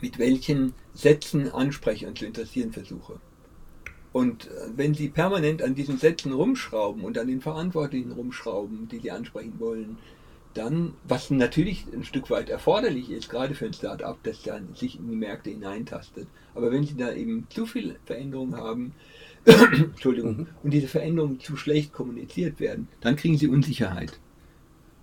mit 0.00 0.18
welchen 0.18 0.74
Sätzen 0.92 1.50
anspreche 1.50 2.06
und 2.06 2.18
zu 2.18 2.26
interessieren 2.26 2.72
versuche. 2.72 3.20
Und 4.12 4.46
äh, 4.46 4.50
wenn 4.76 4.94
Sie 4.94 5.08
permanent 5.08 5.62
an 5.62 5.74
diesen 5.74 5.98
Sätzen 5.98 6.32
rumschrauben 6.32 7.04
und 7.04 7.18
an 7.18 7.28
den 7.28 7.40
Verantwortlichen 7.40 8.12
rumschrauben, 8.12 8.88
die 8.88 9.00
Sie 9.00 9.10
ansprechen 9.10 9.54
wollen, 9.58 9.98
dann, 10.54 10.94
was 11.04 11.30
natürlich 11.30 11.86
ein 11.92 12.04
Stück 12.04 12.30
weit 12.30 12.48
erforderlich 12.48 13.10
ist, 13.10 13.28
gerade 13.28 13.54
für 13.54 13.66
ein 13.66 13.74
Start-up, 13.74 14.18
das 14.22 14.42
dann 14.42 14.74
sich 14.74 14.98
in 14.98 15.08
die 15.08 15.16
Märkte 15.16 15.50
hineintastet. 15.50 16.26
Aber 16.54 16.72
wenn 16.72 16.84
Sie 16.84 16.96
da 16.96 17.12
eben 17.12 17.46
zu 17.50 17.66
viel 17.66 17.96
Veränderungen 18.06 18.56
haben, 18.56 18.92
Entschuldigung, 19.72 20.36
mhm. 20.36 20.46
und 20.62 20.72
diese 20.72 20.88
Veränderungen 20.88 21.40
zu 21.40 21.56
schlecht 21.56 21.92
kommuniziert 21.92 22.60
werden, 22.60 22.88
dann 23.00 23.16
kriegen 23.16 23.38
Sie 23.38 23.48
Unsicherheit. 23.48 24.18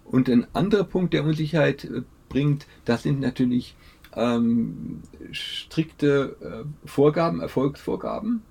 Und 0.06 0.30
ein 0.30 0.46
anderer 0.54 0.84
Punkt, 0.84 1.14
der 1.14 1.26
Unsicherheit 1.26 1.86
äh, 1.86 2.02
bringt, 2.30 2.68
das 2.86 3.04
sind 3.04 3.20
natürlich 3.20 3.76
ähm, 4.16 5.02
strikte 5.32 6.36
äh, 6.42 6.88
Vorgaben, 6.88 7.42
Erfolgsvorgaben. 7.42 8.44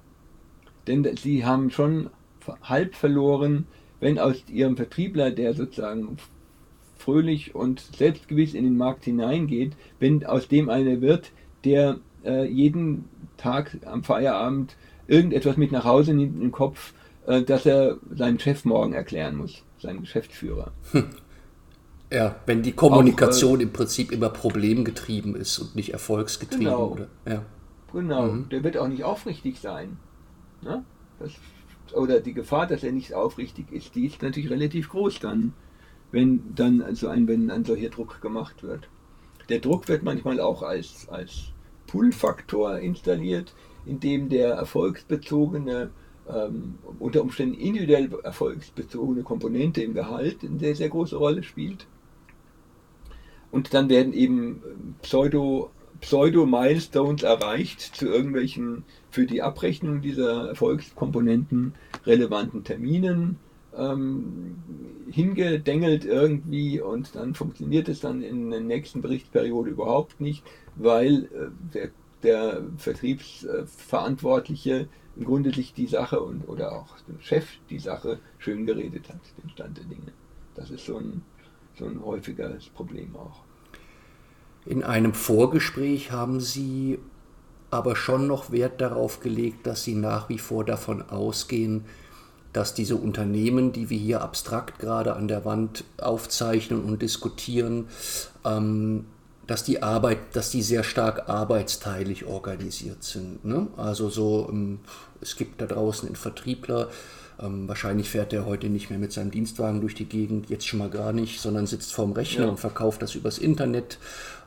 Denn 0.86 1.08
Sie 1.16 1.44
haben 1.44 1.70
schon 1.70 2.10
halb 2.62 2.94
verloren, 2.94 3.66
wenn 4.00 4.18
aus 4.18 4.44
Ihrem 4.48 4.76
Vertriebler, 4.76 5.30
der 5.30 5.54
sozusagen 5.54 6.18
fröhlich 6.96 7.54
und 7.54 7.80
selbstgewiss 7.80 8.54
in 8.54 8.64
den 8.64 8.76
Markt 8.76 9.04
hineingeht, 9.04 9.72
wenn 9.98 10.26
aus 10.26 10.48
dem 10.48 10.68
einer 10.68 11.00
wird, 11.00 11.32
der 11.64 12.00
äh, 12.24 12.46
jeden 12.46 13.04
Tag 13.36 13.78
am 13.86 14.04
Feierabend 14.04 14.76
irgendetwas 15.06 15.56
mit 15.56 15.72
nach 15.72 15.84
Hause 15.84 16.14
nimmt 16.14 16.40
im 16.42 16.52
Kopf, 16.52 16.92
äh, 17.26 17.42
dass 17.42 17.66
er 17.66 17.98
seinem 18.14 18.38
Chef 18.38 18.64
morgen 18.64 18.92
erklären 18.92 19.36
muss, 19.36 19.62
seinem 19.78 20.00
Geschäftsführer. 20.00 20.72
Hm. 20.92 21.06
Ja, 22.12 22.36
wenn 22.46 22.62
die 22.62 22.72
Kommunikation 22.72 23.56
Auch, 23.56 23.60
äh, 23.60 23.62
im 23.64 23.72
Prinzip 23.72 24.12
immer 24.12 24.28
problemgetrieben 24.28 25.34
ist 25.34 25.58
und 25.58 25.74
nicht 25.74 25.94
erfolgsgetrieben. 25.94 26.66
Genau. 26.66 26.88
Oder? 26.92 27.08
Ja. 27.26 27.42
Genau, 27.92 28.26
mhm. 28.26 28.48
der 28.50 28.62
wird 28.62 28.76
auch 28.76 28.86
nicht 28.86 29.02
aufrichtig 29.02 29.58
sein. 29.58 29.96
Ne? 30.62 30.84
Das, 31.18 31.32
oder 31.92 32.20
die 32.20 32.34
Gefahr, 32.34 32.68
dass 32.68 32.84
er 32.84 32.92
nicht 32.92 33.14
aufrichtig 33.14 33.72
ist, 33.72 33.96
die 33.96 34.06
ist 34.06 34.22
natürlich 34.22 34.50
relativ 34.50 34.90
groß 34.90 35.18
dann 35.18 35.54
wenn 36.14 36.54
dann 36.54 36.80
also 36.80 37.08
ein, 37.08 37.28
wenn 37.28 37.50
ein 37.50 37.64
solcher 37.64 37.90
Druck 37.90 38.20
gemacht 38.22 38.62
wird. 38.62 38.88
Der 39.48 39.58
Druck 39.58 39.88
wird 39.88 40.04
manchmal 40.04 40.40
auch 40.40 40.62
als, 40.62 41.08
als 41.10 41.52
Pull-Faktor 41.88 42.78
installiert, 42.78 43.52
indem 43.86 44.28
der 44.28 44.54
erfolgsbezogene, 44.54 45.90
ähm, 46.28 46.78
unter 46.98 47.22
Umständen 47.22 47.54
individuell 47.54 48.10
erfolgsbezogene 48.22 49.22
Komponente 49.22 49.82
im 49.82 49.94
Gehalt 49.94 50.38
eine 50.42 50.58
sehr, 50.58 50.74
sehr 50.74 50.88
große 50.88 51.16
Rolle 51.16 51.42
spielt. 51.42 51.86
Und 53.50 53.72
dann 53.74 53.88
werden 53.88 54.12
eben 54.12 54.96
Pseudo, 55.02 55.70
Pseudo-Milestones 56.00 57.22
erreicht 57.22 57.80
zu 57.80 58.06
irgendwelchen 58.06 58.84
für 59.10 59.26
die 59.26 59.42
Abrechnung 59.42 60.00
dieser 60.00 60.48
Erfolgskomponenten 60.48 61.74
relevanten 62.04 62.64
Terminen 62.64 63.38
ähm, 63.76 64.56
hingedengelt 65.10 66.04
irgendwie 66.04 66.80
und 66.80 67.14
dann 67.14 67.34
funktioniert 67.34 67.88
es 67.88 68.00
dann 68.00 68.22
in 68.22 68.50
der 68.50 68.60
nächsten 68.60 69.02
Berichtsperiode 69.02 69.70
überhaupt 69.70 70.20
nicht, 70.20 70.42
weil 70.76 71.24
äh, 71.24 71.50
der, 71.72 71.90
der 72.24 72.62
Vertriebsverantwortliche 72.76 74.88
im 75.16 75.24
Grunde 75.24 75.52
sich 75.52 75.74
die 75.74 75.86
Sache 75.86 76.20
und 76.20 76.48
oder 76.48 76.72
auch 76.72 76.88
der 77.06 77.20
Chef 77.20 77.46
die 77.70 77.78
Sache 77.78 78.18
schön 78.38 78.66
geredet 78.66 79.08
hat, 79.08 79.20
den 79.42 79.50
Stand 79.50 79.76
der 79.76 79.84
Dinge. 79.84 80.12
Das 80.54 80.70
ist 80.70 80.86
so 80.86 80.98
ein, 80.98 81.22
so 81.78 81.86
ein 81.86 82.04
häufiges 82.04 82.66
Problem 82.66 83.14
auch. 83.14 83.42
In 84.66 84.82
einem 84.82 85.12
Vorgespräch 85.12 86.10
haben 86.10 86.40
Sie 86.40 86.98
aber 87.70 87.96
schon 87.96 88.26
noch 88.26 88.50
Wert 88.50 88.80
darauf 88.80 89.20
gelegt, 89.20 89.66
dass 89.66 89.84
Sie 89.84 89.94
nach 89.94 90.28
wie 90.28 90.38
vor 90.38 90.64
davon 90.64 91.02
ausgehen, 91.02 91.84
dass 92.52 92.72
diese 92.72 92.96
Unternehmen, 92.96 93.72
die 93.72 93.90
wir 93.90 93.98
hier 93.98 94.22
abstrakt 94.22 94.78
gerade 94.78 95.16
an 95.16 95.28
der 95.28 95.44
Wand 95.44 95.84
aufzeichnen 95.98 96.84
und 96.84 97.02
diskutieren, 97.02 97.88
ähm, 98.44 99.06
dass 99.46 99.64
die 99.64 99.82
Arbeit, 99.82 100.18
dass 100.32 100.50
die 100.50 100.62
sehr 100.62 100.84
stark 100.84 101.28
arbeitsteilig 101.28 102.24
organisiert 102.26 103.02
sind. 103.02 103.44
Ne? 103.44 103.68
Also 103.76 104.08
so, 104.08 104.48
ähm, 104.50 104.80
es 105.20 105.36
gibt 105.36 105.60
da 105.60 105.66
draußen 105.66 106.08
einen 106.08 106.16
Vertriebler, 106.16 106.88
ähm, 107.40 107.66
wahrscheinlich 107.68 108.10
fährt 108.10 108.32
der 108.32 108.46
heute 108.46 108.68
nicht 108.68 108.90
mehr 108.90 108.98
mit 108.98 109.12
seinem 109.12 109.30
Dienstwagen 109.30 109.80
durch 109.80 109.94
die 109.94 110.04
Gegend, 110.04 110.48
jetzt 110.50 110.66
schon 110.66 110.78
mal 110.78 110.90
gar 110.90 111.12
nicht, 111.12 111.40
sondern 111.40 111.66
sitzt 111.66 111.92
vorm 111.92 112.12
Rechner 112.12 112.44
ja. 112.44 112.50
und 112.50 112.60
verkauft 112.60 113.02
das 113.02 113.14
übers 113.14 113.38
Internet. 113.38 113.98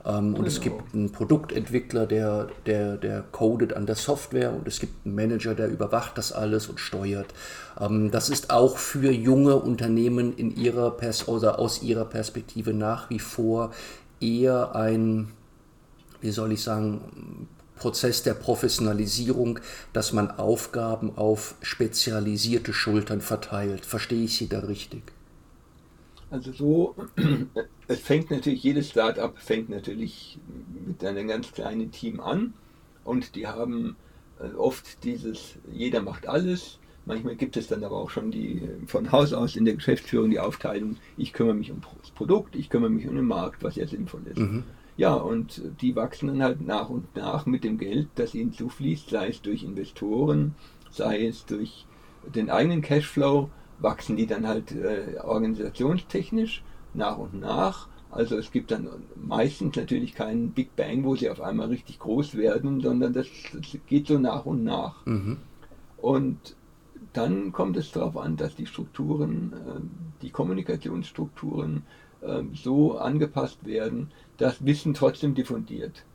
Ähm, 0.06 0.36
und 0.36 0.48
es 0.48 0.62
genau. 0.62 0.78
gibt 0.78 0.96
einen 0.96 1.12
Produktentwickler, 1.12 2.06
der, 2.06 2.48
der, 2.66 2.96
der 2.96 3.24
codet 3.32 3.74
an 3.74 3.86
der 3.86 3.96
Software 3.96 4.54
und 4.54 4.68
es 4.68 4.80
gibt 4.80 5.06
einen 5.06 5.16
Manager, 5.16 5.54
der 5.54 5.68
überwacht 5.68 6.18
das 6.18 6.32
alles 6.32 6.68
und 6.68 6.80
steuert. 6.80 7.28
Ähm, 7.80 8.10
das 8.10 8.30
ist 8.30 8.52
auch 8.52 8.78
für 8.78 9.12
junge 9.12 9.58
Unternehmen 9.58 10.34
in 10.38 10.56
ihrer 10.56 10.92
Pers 10.92 11.28
oder 11.28 11.60
aus 11.60 11.84
ihrer 11.84 12.06
Perspektive 12.06 12.74
nach 12.74 13.10
wie 13.10 13.20
vor 13.20 13.72
eher 14.20 14.76
ein, 14.76 15.32
wie 16.22 16.32
soll 16.32 16.52
ich 16.52 16.64
sagen, 16.64 17.48
Prozess 17.78 18.24
der 18.24 18.34
Professionalisierung, 18.34 19.60
dass 19.94 20.12
man 20.12 20.32
Aufgaben 20.32 21.16
auf 21.16 21.56
spezialisierte 21.62 22.74
Schultern 22.74 23.22
verteilt. 23.22 23.86
Verstehe 23.86 24.24
ich 24.24 24.36
Sie 24.38 24.50
da 24.50 24.60
richtig? 24.60 25.04
Also 26.30 26.52
so, 26.52 26.96
es 27.88 28.00
fängt 28.00 28.32
natürlich, 28.32 28.64
jedes 28.64 28.90
Startup 28.90 29.38
fängt 29.38 29.70
natürlich 29.70 30.38
mit 30.86 31.04
einem 31.04 31.28
ganz 31.28 31.52
kleinen 31.52 31.92
Team 31.92 32.20
an 32.20 32.54
und 33.06 33.36
die 33.36 33.48
haben 33.48 33.96
äh, 34.40 34.54
oft 34.56 35.04
dieses, 35.04 35.56
jeder 35.72 36.02
macht 36.02 36.28
alles. 36.28 36.80
Manchmal 37.08 37.38
gibt 37.38 37.56
es 37.56 37.68
dann 37.68 37.86
aber 37.86 37.96
auch 37.96 38.10
schon 38.10 38.32
die 38.32 38.62
von 38.86 39.14
Haus 39.14 39.32
aus 39.32 39.56
in 39.56 39.64
der 39.64 39.76
Geschäftsführung 39.76 40.30
die 40.30 40.40
Aufteilung, 40.40 40.98
ich 41.16 41.32
kümmere 41.32 41.56
mich 41.56 41.72
um 41.72 41.82
das 42.02 42.12
Produkt, 42.12 42.58
ich 42.58 42.70
kümmere 42.70 42.90
mich 42.90 43.08
um 43.08 43.16
den 43.16 43.26
Markt, 43.26 43.64
was 43.64 43.78
ja 43.78 43.88
sinnvoll 43.88 44.22
ist. 44.26 44.40
Mhm. 44.40 44.64
Ja, 44.98 45.14
und 45.14 45.62
die 45.80 45.96
wachsen 45.96 46.28
dann 46.28 46.44
halt 46.44 46.60
nach 46.60 46.90
und 46.90 47.16
nach 47.16 47.46
mit 47.46 47.64
dem 47.64 47.78
Geld, 47.78 48.10
das 48.16 48.36
ihnen 48.36 48.52
zufließt, 48.52 49.10
sei 49.10 49.30
es 49.30 49.42
durch 49.42 49.64
Investoren, 49.64 50.56
sei 50.92 51.28
es 51.28 51.46
durch 51.46 51.86
den 52.36 52.50
eigenen 52.50 52.82
Cashflow, 52.82 53.50
wachsen 53.80 54.18
die 54.18 54.28
dann 54.28 54.46
halt 54.46 54.74
äh, 54.74 55.18
organisationstechnisch 55.24 56.62
nach 56.94 57.18
und 57.18 57.40
nach. 57.40 57.88
Also 58.12 58.36
es 58.38 58.52
gibt 58.52 58.72
dann 58.72 58.90
meistens 59.16 59.78
natürlich 59.78 60.14
keinen 60.14 60.52
Big 60.52 60.76
Bang, 60.76 61.06
wo 61.06 61.16
sie 61.16 61.30
auf 61.30 61.40
einmal 61.40 61.68
richtig 61.68 62.00
groß 62.00 62.36
werden, 62.36 62.82
sondern 62.82 63.14
das, 63.14 63.28
das 63.54 63.78
geht 63.86 64.08
so 64.08 64.20
nach 64.20 64.46
und 64.46 64.66
nach. 64.66 65.06
Mhm. 65.06 65.38
Und 65.98 66.58
dann 67.14 67.52
kommt 67.52 67.78
es 67.78 67.92
darauf 67.92 68.18
an, 68.18 68.38
dass 68.38 68.56
die 68.56 68.66
Strukturen, 68.66 69.54
äh, 69.54 70.22
die 70.22 70.30
Kommunikationsstrukturen 70.30 71.84
äh, 72.22 72.44
so 72.54 72.98
angepasst 72.98 73.66
werden, 73.66 74.12
dass 74.38 74.66
Wissen 74.66 74.94
trotzdem 74.94 75.36
diffundiert. 75.36 76.06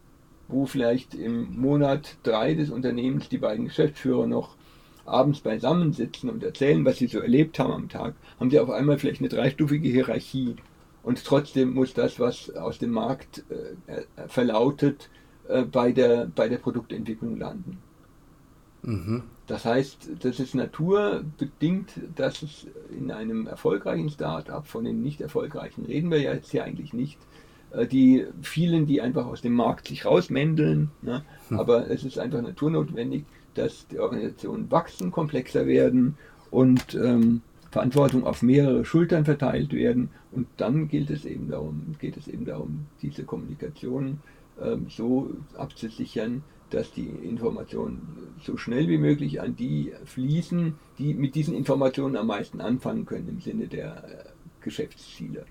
Wo 0.48 0.66
vielleicht 0.66 1.14
im 1.14 1.56
Monat 1.58 2.16
drei 2.22 2.54
des 2.54 2.70
Unternehmens 2.70 3.28
die 3.28 3.38
beiden 3.38 3.66
Geschäftsführer 3.66 4.26
noch 4.26 4.56
abends 5.04 5.40
beisammensitzen 5.40 6.30
und 6.30 6.42
erzählen, 6.42 6.84
was 6.84 6.98
sie 6.98 7.06
so 7.06 7.18
erlebt 7.20 7.58
haben 7.58 7.72
am 7.72 7.88
Tag, 7.88 8.14
haben 8.38 8.50
sie 8.50 8.60
auf 8.60 8.70
einmal 8.70 8.98
vielleicht 8.98 9.20
eine 9.20 9.28
dreistufige 9.28 9.88
Hierarchie. 9.88 10.56
Und 11.02 11.24
trotzdem 11.24 11.74
muss 11.74 11.94
das, 11.94 12.20
was 12.20 12.50
aus 12.54 12.78
dem 12.78 12.90
Markt 12.90 13.44
äh, 13.48 14.02
verlautet, 14.28 15.10
äh, 15.48 15.62
bei, 15.62 15.92
der, 15.92 16.26
bei 16.26 16.48
der 16.48 16.58
Produktentwicklung 16.58 17.38
landen. 17.38 17.78
Mhm. 18.82 19.22
Das 19.52 19.66
heißt, 19.66 20.08
das 20.20 20.40
ist 20.40 20.54
naturbedingt, 20.54 21.92
dass 22.16 22.40
es 22.40 22.66
in 22.90 23.10
einem 23.10 23.46
erfolgreichen 23.46 24.08
Start-up, 24.08 24.66
von 24.66 24.84
den 24.84 25.02
nicht 25.02 25.20
erfolgreichen 25.20 25.84
reden 25.84 26.10
wir 26.10 26.22
ja 26.22 26.32
jetzt 26.32 26.52
hier 26.52 26.64
eigentlich 26.64 26.94
nicht, 26.94 27.18
äh, 27.72 27.86
die 27.86 28.24
vielen, 28.40 28.86
die 28.86 29.02
einfach 29.02 29.26
aus 29.26 29.42
dem 29.42 29.52
Markt 29.52 29.88
sich 29.88 30.06
rausmändeln, 30.06 30.90
ne? 31.02 31.22
hm. 31.48 31.60
aber 31.60 31.90
es 31.90 32.02
ist 32.02 32.18
einfach 32.18 32.40
naturnotwendig, 32.40 33.26
dass 33.52 33.86
die 33.88 33.98
Organisationen 33.98 34.70
wachsen, 34.70 35.12
komplexer 35.12 35.66
werden 35.66 36.16
und 36.50 36.94
ähm, 36.94 37.42
Verantwortung 37.70 38.24
auf 38.24 38.40
mehrere 38.40 38.86
Schultern 38.86 39.26
verteilt 39.26 39.74
werden 39.74 40.08
und 40.30 40.46
dann 40.56 40.88
gilt 40.88 41.10
es 41.10 41.26
eben 41.26 41.50
darum, 41.50 41.94
geht 42.00 42.16
es 42.16 42.26
eben 42.26 42.46
darum, 42.46 42.86
diese 43.02 43.24
Kommunikation 43.24 44.20
ähm, 44.62 44.86
so 44.88 45.28
abzusichern, 45.58 46.42
dass 46.74 46.92
die 46.92 47.06
Informationen 47.06 48.00
so 48.44 48.56
schnell 48.56 48.88
wie 48.88 48.98
möglich 48.98 49.40
an 49.40 49.56
die 49.56 49.92
fließen, 50.04 50.74
die 50.98 51.14
mit 51.14 51.34
diesen 51.34 51.54
Informationen 51.54 52.16
am 52.16 52.26
meisten 52.26 52.60
anfangen 52.60 53.06
können 53.06 53.28
im 53.28 53.40
Sinne 53.40 53.68
der 53.68 54.04
äh, 54.04 54.24
Geschäftsziele. 54.60 55.44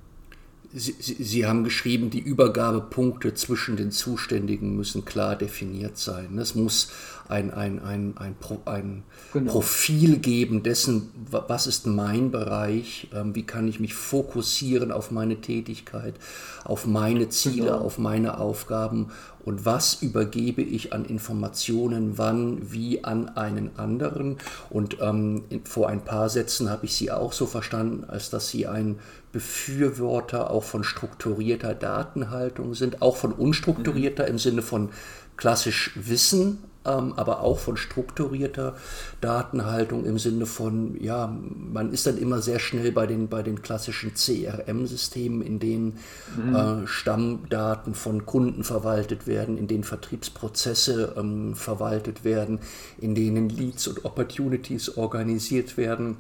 Sie, 0.73 0.95
Sie, 0.99 1.21
Sie, 1.21 1.45
haben 1.45 1.65
geschrieben, 1.65 2.09
die 2.09 2.19
Übergabepunkte 2.21 3.33
zwischen 3.33 3.75
den 3.75 3.91
Zuständigen 3.91 4.77
müssen 4.77 5.03
klar 5.03 5.35
definiert 5.35 5.97
sein. 5.97 6.37
Es 6.37 6.55
muss 6.55 6.93
ein, 7.27 7.51
ein, 7.51 7.79
ein, 7.79 8.15
ein, 8.17 8.35
ein 8.65 9.03
genau. 9.33 9.51
Profil 9.51 10.19
geben 10.19 10.63
dessen, 10.63 11.11
was 11.29 11.67
ist 11.67 11.87
mein 11.87 12.31
Bereich, 12.31 13.09
ähm, 13.13 13.35
wie 13.35 13.43
kann 13.43 13.67
ich 13.67 13.81
mich 13.81 13.95
fokussieren 13.95 14.93
auf 14.93 15.11
meine 15.11 15.41
Tätigkeit, 15.41 16.15
auf 16.63 16.85
meine 16.85 17.27
Ziele, 17.27 17.65
genau. 17.65 17.79
auf 17.79 17.97
meine 17.97 18.37
Aufgaben 18.37 19.07
und 19.43 19.65
was 19.65 20.01
übergebe 20.01 20.61
ich 20.61 20.93
an 20.93 21.05
Informationen, 21.05 22.17
wann, 22.17 22.71
wie 22.71 23.03
an 23.03 23.29
einen 23.29 23.71
anderen. 23.77 24.37
Und 24.69 24.97
ähm, 25.01 25.43
vor 25.63 25.89
ein 25.89 26.03
paar 26.03 26.29
Sätzen 26.29 26.69
habe 26.69 26.85
ich 26.85 26.95
Sie 26.95 27.11
auch 27.11 27.33
so 27.33 27.45
verstanden, 27.45 28.05
als 28.07 28.29
dass 28.29 28.49
Sie 28.49 28.67
ein 28.67 28.99
Befürworter 29.31 30.51
auch 30.51 30.63
von 30.63 30.83
strukturierter 30.83 31.73
Datenhaltung 31.73 32.75
sind, 32.75 33.01
auch 33.01 33.15
von 33.15 33.31
unstrukturierter 33.31 34.23
mhm. 34.23 34.29
im 34.29 34.37
Sinne 34.39 34.61
von 34.61 34.89
klassisch 35.37 35.91
Wissen 35.95 36.59
aber 36.83 37.41
auch 37.41 37.59
von 37.59 37.77
strukturierter 37.77 38.75
Datenhaltung 39.21 40.05
im 40.05 40.17
Sinne 40.17 40.47
von, 40.47 40.99
ja, 40.99 41.27
man 41.27 41.93
ist 41.93 42.07
dann 42.07 42.17
immer 42.17 42.41
sehr 42.41 42.59
schnell 42.59 42.91
bei 42.91 43.05
den, 43.05 43.27
bei 43.27 43.43
den 43.43 43.61
klassischen 43.61 44.15
CRM-Systemen, 44.15 45.41
in 45.41 45.59
denen 45.59 45.99
mhm. 46.35 46.55
äh, 46.55 46.87
Stammdaten 46.87 47.93
von 47.93 48.25
Kunden 48.25 48.63
verwaltet 48.63 49.27
werden, 49.27 49.57
in 49.57 49.67
denen 49.67 49.83
Vertriebsprozesse 49.83 51.13
ähm, 51.17 51.53
verwaltet 51.53 52.23
werden, 52.23 52.59
in 52.99 53.13
denen 53.13 53.49
Leads 53.49 53.87
und 53.87 54.03
Opportunities 54.03 54.97
organisiert 54.97 55.77
werden. 55.77 56.17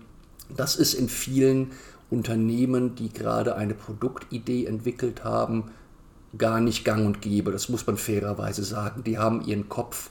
Das 0.55 0.75
ist 0.75 0.93
in 0.93 1.09
vielen 1.09 1.71
Unternehmen, 2.11 2.93
die 2.95 3.11
gerade 3.11 3.55
eine 3.55 3.73
Produktidee 3.73 4.65
entwickelt 4.65 5.23
haben, 5.23 5.71
gar 6.37 6.59
nicht 6.59 6.85
gang 6.85 7.05
und 7.05 7.21
gäbe. 7.21 7.51
Das 7.51 7.69
muss 7.69 7.87
man 7.87 7.97
fairerweise 7.97 8.63
sagen. 8.63 9.03
Die 9.03 9.17
haben 9.17 9.41
ihren 9.45 9.69
Kopf 9.69 10.09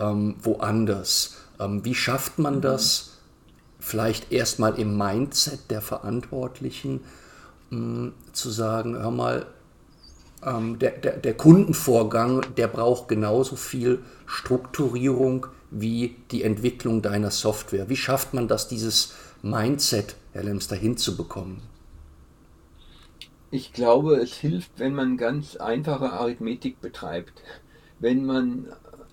ähm, 0.00 0.34
woanders. 0.42 1.36
Ähm, 1.60 1.84
wie 1.84 1.94
schafft 1.94 2.38
man 2.38 2.56
mhm. 2.56 2.60
das? 2.62 3.18
Vielleicht 3.78 4.32
erstmal 4.32 4.78
im 4.78 4.96
Mindset 4.96 5.70
der 5.70 5.80
Verantwortlichen 5.80 7.00
mh, 7.70 7.78
mm, 7.78 8.12
zu 8.32 8.50
sagen, 8.50 8.98
hör 8.98 9.10
mal, 9.10 9.46
ähm, 10.44 10.78
der, 10.78 10.92
der, 10.92 11.16
der 11.16 11.34
Kundenvorgang, 11.34 12.42
der 12.56 12.68
braucht 12.68 13.08
genauso 13.08 13.56
viel 13.56 14.00
Strukturierung 14.26 15.46
wie 15.70 16.16
die 16.30 16.42
Entwicklung 16.42 17.02
deiner 17.02 17.30
Software. 17.30 17.88
Wie 17.88 17.96
schafft 17.96 18.34
man 18.34 18.48
das, 18.48 18.68
dieses 18.68 19.14
Mindset, 19.42 20.16
Herr 20.32 20.44
Lemster, 20.44 20.76
hinzubekommen? 20.76 21.62
Ich 23.50 23.72
glaube, 23.72 24.16
es 24.16 24.34
hilft, 24.34 24.70
wenn 24.78 24.94
man 24.94 25.16
ganz 25.16 25.56
einfache 25.56 26.12
Arithmetik 26.12 26.80
betreibt. 26.80 27.42
Wenn 27.98 28.24
man 28.24 28.68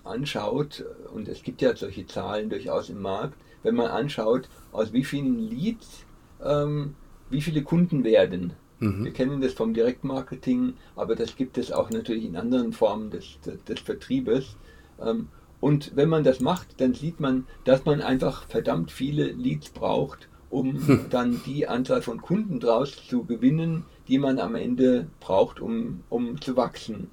anschaut, 0.08 0.84
und 1.12 1.28
es 1.28 1.42
gibt 1.42 1.62
ja 1.62 1.74
solche 1.76 2.06
Zahlen 2.06 2.50
durchaus 2.50 2.90
im 2.90 3.00
Markt, 3.00 3.38
wenn 3.62 3.74
man 3.74 3.88
anschaut, 3.88 4.48
aus 4.72 4.92
wie 4.92 5.04
vielen 5.04 5.38
Leads 5.38 6.04
ähm, 6.44 6.94
wie 7.30 7.40
viele 7.40 7.62
Kunden 7.62 8.04
werden. 8.04 8.52
Mhm. 8.80 9.04
Wir 9.04 9.12
kennen 9.12 9.40
das 9.40 9.52
vom 9.52 9.74
Direktmarketing, 9.74 10.74
aber 10.96 11.16
das 11.16 11.36
gibt 11.36 11.58
es 11.58 11.72
auch 11.72 11.90
natürlich 11.90 12.24
in 12.24 12.36
anderen 12.36 12.72
Formen 12.72 13.10
des, 13.10 13.40
des, 13.44 13.62
des 13.64 13.80
Vertriebes. 13.80 14.56
Ähm, 15.00 15.28
und 15.60 15.96
wenn 15.96 16.08
man 16.08 16.22
das 16.22 16.40
macht, 16.40 16.80
dann 16.80 16.94
sieht 16.94 17.18
man, 17.18 17.46
dass 17.64 17.84
man 17.84 18.00
einfach 18.00 18.46
verdammt 18.46 18.92
viele 18.92 19.32
Leads 19.32 19.70
braucht, 19.70 20.28
um 20.50 20.86
hm. 20.86 21.06
dann 21.10 21.40
die 21.44 21.66
Anzahl 21.66 22.00
von 22.00 22.22
Kunden 22.22 22.60
draus 22.60 23.06
zu 23.08 23.24
gewinnen, 23.24 23.84
die 24.06 24.18
man 24.18 24.38
am 24.38 24.54
Ende 24.54 25.08
braucht, 25.20 25.60
um, 25.60 26.04
um 26.08 26.40
zu 26.40 26.56
wachsen 26.56 27.10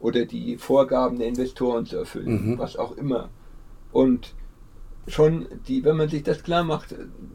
oder 0.00 0.24
die 0.24 0.56
Vorgaben 0.58 1.18
der 1.18 1.28
Investoren 1.28 1.86
zu 1.86 1.96
erfüllen, 1.98 2.52
mhm. 2.52 2.58
was 2.58 2.76
auch 2.76 2.96
immer. 2.96 3.30
Und 3.92 4.34
schon, 5.06 5.46
die, 5.66 5.84
wenn 5.84 5.96
man 5.96 6.08
sich 6.08 6.22
das 6.22 6.42
klar 6.42 6.64
macht, 6.64 6.94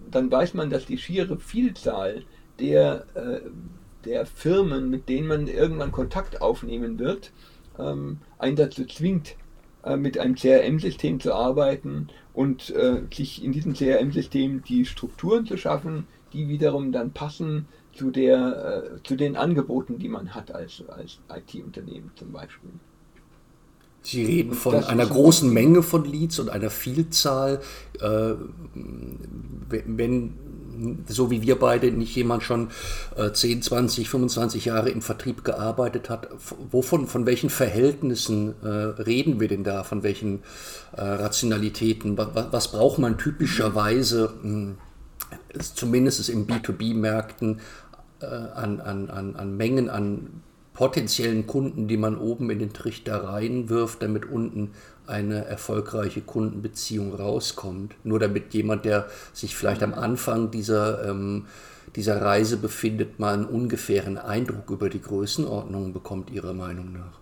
dann 0.10 0.32
weiß 0.32 0.54
man, 0.54 0.70
dass 0.70 0.86
die 0.86 0.98
schiere 0.98 1.38
Vielzahl 1.40 2.24
der, 2.60 3.06
äh, 3.16 3.42
der 4.06 4.26
Firmen, 4.26 4.90
mit 4.90 5.10
denen 5.10 5.28
man 5.28 5.48
irgendwann 5.48 5.92
Kontakt 5.92 6.42
aufnehmen 6.42 7.00
wird, 7.00 7.32
ähm, 7.80 8.20
einen 8.38 8.56
dazu 8.56 8.86
zwingt, 8.86 9.36
äh, 9.84 9.98
mit 9.98 10.18
einem 10.18 10.36
CRM-System 10.36 11.20
zu 11.20 11.34
arbeiten 11.34 12.08
und 12.34 12.70
äh, 12.72 13.02
sich 13.14 13.44
in 13.44 13.52
diesem 13.52 13.74
CRM-System 13.74 14.64
die 14.64 14.86
Strukturen 14.86 15.46
zu 15.46 15.58
schaffen, 15.58 16.08
die 16.32 16.48
wiederum 16.48 16.92
dann 16.92 17.12
passen 17.12 17.68
zu, 17.94 18.12
der, 18.12 18.94
äh, 18.96 19.04
zu 19.04 19.16
den 19.16 19.36
Angeboten, 19.36 20.00
die 20.00 20.10
man 20.10 20.34
hat 20.34 20.54
als, 20.54 20.84
als 20.88 21.20
IT-Unternehmen 21.30 22.12
zum 22.16 22.32
Beispiel. 22.32 22.72
Sie 24.04 24.26
reden 24.26 24.54
von 24.54 24.84
einer 24.84 25.06
großen 25.06 25.52
Menge 25.52 25.82
von 25.82 26.04
Leads 26.04 26.40
und 26.40 26.50
einer 26.50 26.70
Vielzahl. 26.70 27.62
Äh, 28.02 28.34
wenn, 29.70 30.34
so 31.08 31.32
wie 31.32 31.42
wir 31.42 31.58
beide, 31.58 31.90
nicht 31.92 32.14
jemand 32.16 32.44
schon 32.44 32.70
äh, 33.16 33.32
10, 33.32 33.62
20, 33.62 34.10
25 34.10 34.66
Jahre 34.66 34.90
im 34.90 35.02
Vertrieb 35.02 35.46
gearbeitet 35.46 36.10
hat, 36.10 36.28
wovon, 36.70 37.08
von 37.08 37.26
welchen 37.26 37.50
Verhältnissen 37.50 38.56
äh, 38.62 38.68
reden 38.68 39.40
wir 39.40 39.48
denn 39.48 39.64
da? 39.64 39.84
Von 39.84 40.04
welchen 40.04 40.44
äh, 40.98 41.02
Rationalitäten? 41.02 42.18
Was, 42.18 42.52
was, 42.52 42.72
braucht 42.72 43.00
man 43.00 43.18
typischerweise? 43.18 44.34
Mh, 44.42 44.74
zumindest 45.76 46.30
in 46.30 46.48
B2B-Märkten 46.48 47.58
äh, 47.58 47.83
an, 48.26 48.82
an, 48.82 49.10
an, 49.10 49.36
an 49.36 49.58
Mengen 49.58 49.90
an 49.90 50.42
potenziellen 50.74 51.46
Kunden, 51.46 51.88
die 51.88 51.98
man 51.98 52.18
oben 52.18 52.50
in 52.50 52.60
den 52.60 52.74
Trichter 52.74 53.24
reinwirft, 53.24 54.02
damit 54.02 54.26
unten 54.26 54.72
eine 55.06 55.46
erfolgreiche 55.46 56.22
Kundenbeziehung 56.22 57.14
rauskommt. 57.14 57.94
Nur 58.04 58.20
damit 58.20 58.54
jemand, 58.54 58.86
der 58.86 59.08
sich 59.34 59.56
vielleicht 59.56 59.84
am 59.84 59.94
Anfang 59.94 60.50
dieser, 60.52 61.08
ähm, 61.08 61.46
dieser 61.96 62.22
Reise 62.22 62.58
befindet, 62.58 63.20
mal 63.20 63.36
einen 63.36 63.46
ungefähren 63.46 64.18
Eindruck 64.18 64.70
über 64.70 64.90
die 64.90 65.02
Größenordnung 65.02 65.94
bekommt, 65.94 66.32
Ihrer 66.32 66.54
Meinung 66.54 66.92
nach. 66.94 67.20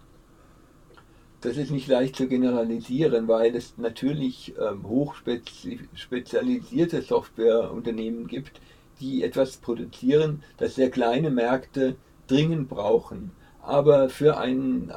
Das 1.41 1.57
ist 1.57 1.71
nicht 1.71 1.87
leicht 1.87 2.15
zu 2.15 2.27
generalisieren, 2.27 3.27
weil 3.27 3.55
es 3.55 3.73
natürlich 3.77 4.53
ähm, 4.59 4.87
hochspezialisierte 4.87 7.01
Softwareunternehmen 7.01 8.27
gibt, 8.27 8.61
die 9.01 9.23
etwas 9.23 9.57
produzieren, 9.57 10.43
das 10.57 10.75
sehr 10.75 10.89
kleine 10.89 11.29
Märkte 11.29 11.95
dringend 12.27 12.69
brauchen. 12.69 13.31
Aber 13.61 14.09
für 14.09 14.37
einen, 14.37 14.93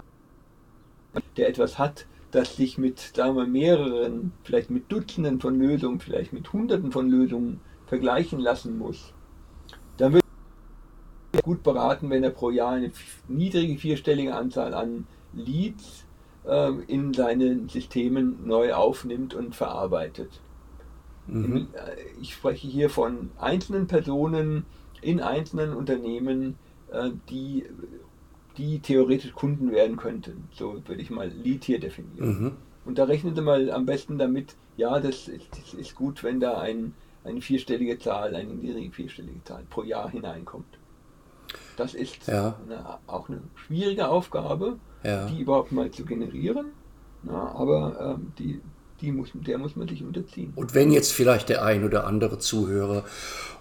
der 1.36 1.48
etwas 1.48 1.78
hat, 1.78 2.06
das 2.30 2.56
sich 2.56 2.78
mit 2.78 2.98
sagen 3.14 3.36
wir, 3.36 3.46
mehreren, 3.46 4.32
vielleicht 4.42 4.70
mit 4.70 4.90
Dutzenden 4.90 5.40
von 5.40 5.58
Lösungen, 5.58 6.00
vielleicht 6.00 6.32
mit 6.32 6.52
Hunderten 6.52 6.92
von 6.92 7.08
Lösungen 7.08 7.60
vergleichen 7.86 8.40
lassen 8.40 8.78
muss, 8.78 9.12
dann 9.96 10.12
wird 10.12 10.24
er 11.32 11.42
gut 11.42 11.62
beraten, 11.62 12.10
wenn 12.10 12.24
er 12.24 12.30
pro 12.30 12.50
Jahr 12.50 12.72
eine 12.72 12.90
niedrige 13.28 13.78
vierstellige 13.78 14.34
Anzahl 14.34 14.74
an 14.74 15.06
Leads 15.32 16.04
äh, 16.44 16.72
in 16.86 17.14
seinen 17.14 17.68
Systemen 17.68 18.46
neu 18.46 18.74
aufnimmt 18.74 19.34
und 19.34 19.54
verarbeitet. 19.54 20.40
Mhm. 21.26 21.68
Äh, 21.72 22.20
ich 22.20 22.34
spreche 22.34 22.68
hier 22.68 22.90
von 22.90 23.30
einzelnen 23.38 23.86
Personen 23.86 24.66
in 25.00 25.20
einzelnen 25.20 25.74
Unternehmen, 25.74 26.56
äh, 26.90 27.10
die, 27.28 27.64
die 28.56 28.80
theoretisch 28.80 29.32
Kunden 29.32 29.72
werden 29.72 29.96
könnten. 29.96 30.48
So 30.52 30.80
würde 30.86 31.02
ich 31.02 31.10
mal 31.10 31.28
Lead 31.28 31.64
hier 31.64 31.80
definieren. 31.80 32.42
Mhm. 32.42 32.52
Und 32.84 32.98
da 32.98 33.04
rechnen 33.04 33.34
Sie 33.34 33.42
mal 33.42 33.70
am 33.70 33.86
besten 33.86 34.18
damit, 34.18 34.56
ja, 34.76 35.00
das 35.00 35.28
ist, 35.28 35.48
das 35.52 35.74
ist 35.74 35.94
gut, 35.94 36.22
wenn 36.22 36.40
da 36.40 36.58
ein, 36.58 36.94
eine 37.24 37.40
vierstellige 37.40 37.98
Zahl, 37.98 38.34
eine 38.34 38.52
niedrige 38.52 38.92
vierstellige 38.92 39.42
Zahl 39.44 39.64
pro 39.70 39.82
Jahr 39.82 40.10
hineinkommt. 40.10 40.78
Das 41.76 41.94
ist 41.94 42.26
ja. 42.26 42.58
eine, 42.64 42.98
auch 43.06 43.28
eine 43.28 43.40
schwierige 43.54 44.08
Aufgabe, 44.08 44.78
ja. 45.02 45.26
die 45.26 45.40
überhaupt 45.40 45.72
mal 45.72 45.90
zu 45.90 46.04
generieren. 46.04 46.66
Na, 47.22 47.54
aber 47.54 48.16
ähm, 48.16 48.32
die, 48.38 48.60
die 49.00 49.12
muss, 49.12 49.30
der 49.34 49.58
muss 49.58 49.76
man 49.76 49.88
sich 49.88 50.02
unterziehen. 50.02 50.52
Und 50.54 50.74
wenn 50.74 50.92
jetzt 50.92 51.12
vielleicht 51.12 51.48
der 51.48 51.64
ein 51.64 51.84
oder 51.84 52.06
andere 52.06 52.38
Zuhörer 52.38 53.04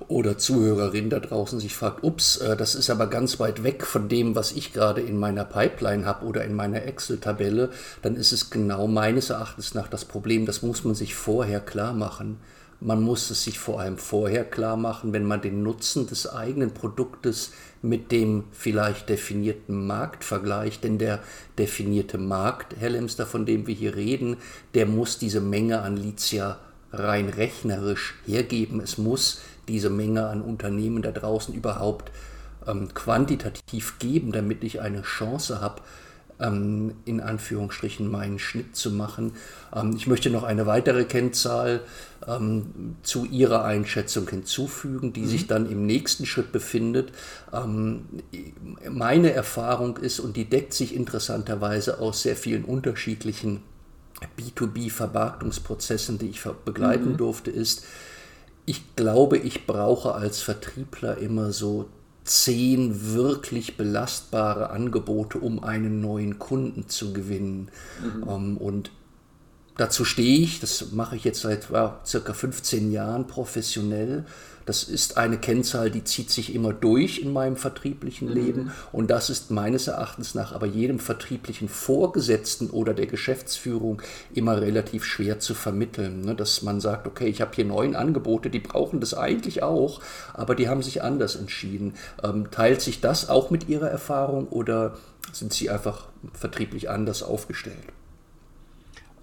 oder 0.08 0.38
Zuhörerin 0.38 1.10
da 1.10 1.20
draußen 1.20 1.60
sich 1.60 1.76
fragt, 1.76 2.04
ups, 2.04 2.38
äh, 2.38 2.56
das 2.56 2.76
ist 2.76 2.90
aber 2.90 3.08
ganz 3.08 3.40
weit 3.40 3.64
weg 3.64 3.86
von 3.86 4.10
dem, 4.10 4.36
was 4.36 4.52
ich 4.52 4.74
gerade 4.74 5.02
in 5.02 5.18
meiner 5.18 5.46
Pipeline 5.46 6.06
habe 6.06 6.26
oder 6.26 6.44
in 6.44 6.54
meiner 6.54 6.84
Excel-Tabelle, 6.84 7.72
dann 8.02 8.16
ist 8.16 8.32
es 8.32 8.50
genau 8.50 8.88
meines 8.88 9.30
Erachtens 9.30 9.74
nach 9.74 9.88
das 9.88 10.06
Problem, 10.06 10.46
das 10.46 10.62
muss 10.62 10.84
man 10.84 10.96
sich 10.96 11.16
vorher 11.16 11.60
klar 11.60 11.94
machen. 11.94 12.38
Man 12.86 13.02
muss 13.02 13.30
es 13.32 13.46
sich 13.46 13.60
vor 13.60 13.80
allem 13.80 13.98
vorher 13.98 14.44
klar 14.44 14.76
machen, 14.76 15.14
wenn 15.14 15.24
man 15.24 15.42
den 15.42 15.64
Nutzen 15.64 16.06
des 16.06 16.28
eigenen 16.30 16.74
Produktes 16.74 17.54
mit 17.82 18.12
dem 18.12 18.44
vielleicht 18.52 19.08
definierten 19.08 19.88
Markt 19.88 20.26
vergleicht. 20.26 20.84
Denn 20.84 20.98
der 20.98 21.20
definierte 21.58 22.18
Markt, 22.18 22.76
Herr 22.78 22.90
Lemster, 22.90 23.26
von 23.26 23.46
dem 23.46 23.68
wir 23.68 23.74
hier 23.74 23.96
reden, 23.96 24.36
der 24.74 24.86
muss 24.86 25.18
diese 25.18 25.40
Menge 25.40 25.82
an 25.82 26.14
ja 26.32 26.60
rein 26.92 27.30
rechnerisch 27.30 28.16
hergeben. 28.26 28.82
Es 28.82 28.98
muss 28.98 29.40
diese 29.70 29.90
Menge 29.90 30.28
an 30.28 30.42
Unternehmen 30.42 31.02
da 31.02 31.12
draußen 31.12 31.54
überhaupt 31.54 32.12
ähm, 32.68 32.94
quantitativ 32.94 33.98
geben, 34.00 34.34
damit 34.34 34.62
ich 34.62 34.82
eine 34.82 35.04
Chance 35.04 35.62
habe, 35.62 35.82
ähm, 36.44 36.94
in 37.06 37.22
Anführungsstrichen 37.22 38.10
meinen 38.10 38.40
Schnitt 38.40 38.76
zu 38.76 38.92
machen. 38.92 39.34
Ähm, 39.74 39.94
ich 39.96 40.08
möchte 40.08 40.30
noch 40.30 40.44
eine 40.44 40.66
weitere 40.66 41.06
Kennzahl 41.06 41.82
ähm, 42.28 42.96
zu 43.04 43.26
Ihrer 43.26 43.64
Einschätzung 43.64 44.30
hinzufügen, 44.30 45.14
die 45.14 45.22
mhm. 45.22 45.28
sich 45.28 45.48
dann 45.48 45.70
im 45.70 45.86
nächsten 45.86 46.26
Schritt 46.26 46.52
befindet. 46.52 47.12
Ähm, 47.54 48.06
meine 48.90 49.32
Erfahrung 49.32 49.98
ist, 49.98 50.20
und 50.20 50.36
die 50.36 50.46
deckt 50.46 50.74
sich 50.74 50.96
interessanterweise 50.96 52.00
aus 52.00 52.22
sehr 52.22 52.36
vielen 52.36 52.66
unterschiedlichen 52.66 53.62
B2B-Vermarktungsprozessen, 54.38 56.18
die 56.18 56.30
ich 56.30 56.42
begleiten 56.66 57.14
mhm. 57.14 57.18
durfte, 57.18 57.52
ist, 57.52 57.86
ich 58.66 58.96
glaube, 58.96 59.38
ich 59.38 59.66
brauche 59.66 60.14
als 60.14 60.42
Vertriebler 60.42 61.18
immer 61.18 61.52
so 61.52 61.90
zehn 62.24 63.14
wirklich 63.14 63.78
belastbare 63.78 64.70
Angebote, 64.70 65.40
um 65.40 65.64
einen 65.64 66.02
neuen 66.02 66.40
Kunden 66.40 66.88
zu 66.88 67.14
gewinnen. 67.14 67.70
Mhm. 68.02 68.30
Ähm, 68.30 68.58
und 68.58 68.92
dazu 69.78 70.06
stehe 70.06 70.42
ich, 70.42 70.60
das 70.60 70.92
mache 70.92 71.16
ich 71.16 71.24
jetzt 71.24 71.42
seit 71.42 71.70
ja, 71.70 72.00
circa 72.06 72.34
15 72.34 72.92
Jahren 72.92 73.28
professionell. 73.28 74.26
Das 74.66 74.84
ist 74.84 75.18
eine 75.18 75.38
Kennzahl, 75.38 75.92
die 75.92 76.06
zieht 76.06 76.30
sich 76.30 76.56
immer 76.56 76.72
durch 76.72 77.20
in 77.20 77.34
meinem 77.34 77.58
vertrieblichen 77.58 78.30
mhm. 78.30 78.34
Leben. 78.34 78.72
Und 78.92 79.12
das 79.12 79.30
ist 79.30 79.52
meines 79.52 79.88
Erachtens 79.88 80.36
nach 80.36 80.54
aber 80.54 80.68
jedem 80.68 81.00
vertrieblichen 81.00 81.68
Vorgesetzten 81.68 82.70
oder 82.70 82.94
der 82.94 83.08
Geschäftsführung 83.08 84.02
immer 84.34 84.62
relativ 84.62 85.04
schwer 85.04 85.40
zu 85.40 85.54
vermitteln. 85.54 86.22
Ne? 86.22 86.36
Dass 86.36 86.62
man 86.62 86.80
sagt, 86.80 87.08
okay, 87.08 87.28
ich 87.28 87.42
habe 87.42 87.52
hier 87.54 87.66
neun 87.66 87.96
Angebote, 87.96 88.50
die 88.50 88.60
brauchen 88.60 89.02
das 89.02 89.14
eigentlich 89.14 89.64
auch, 89.64 90.02
aber 90.34 90.56
die 90.56 90.70
haben 90.70 90.82
sich 90.82 91.04
anders 91.04 91.36
entschieden. 91.36 91.96
Ähm, 92.24 92.50
teilt 92.52 92.82
sich 92.82 93.02
das 93.02 93.30
auch 93.30 93.50
mit 93.50 93.68
Ihrer 93.68 93.90
Erfahrung 93.90 94.48
oder 94.48 94.98
sind 95.34 95.52
Sie 95.52 95.70
einfach 95.70 96.08
vertrieblich 96.34 96.90
anders 96.90 97.22
aufgestellt? 97.22 97.92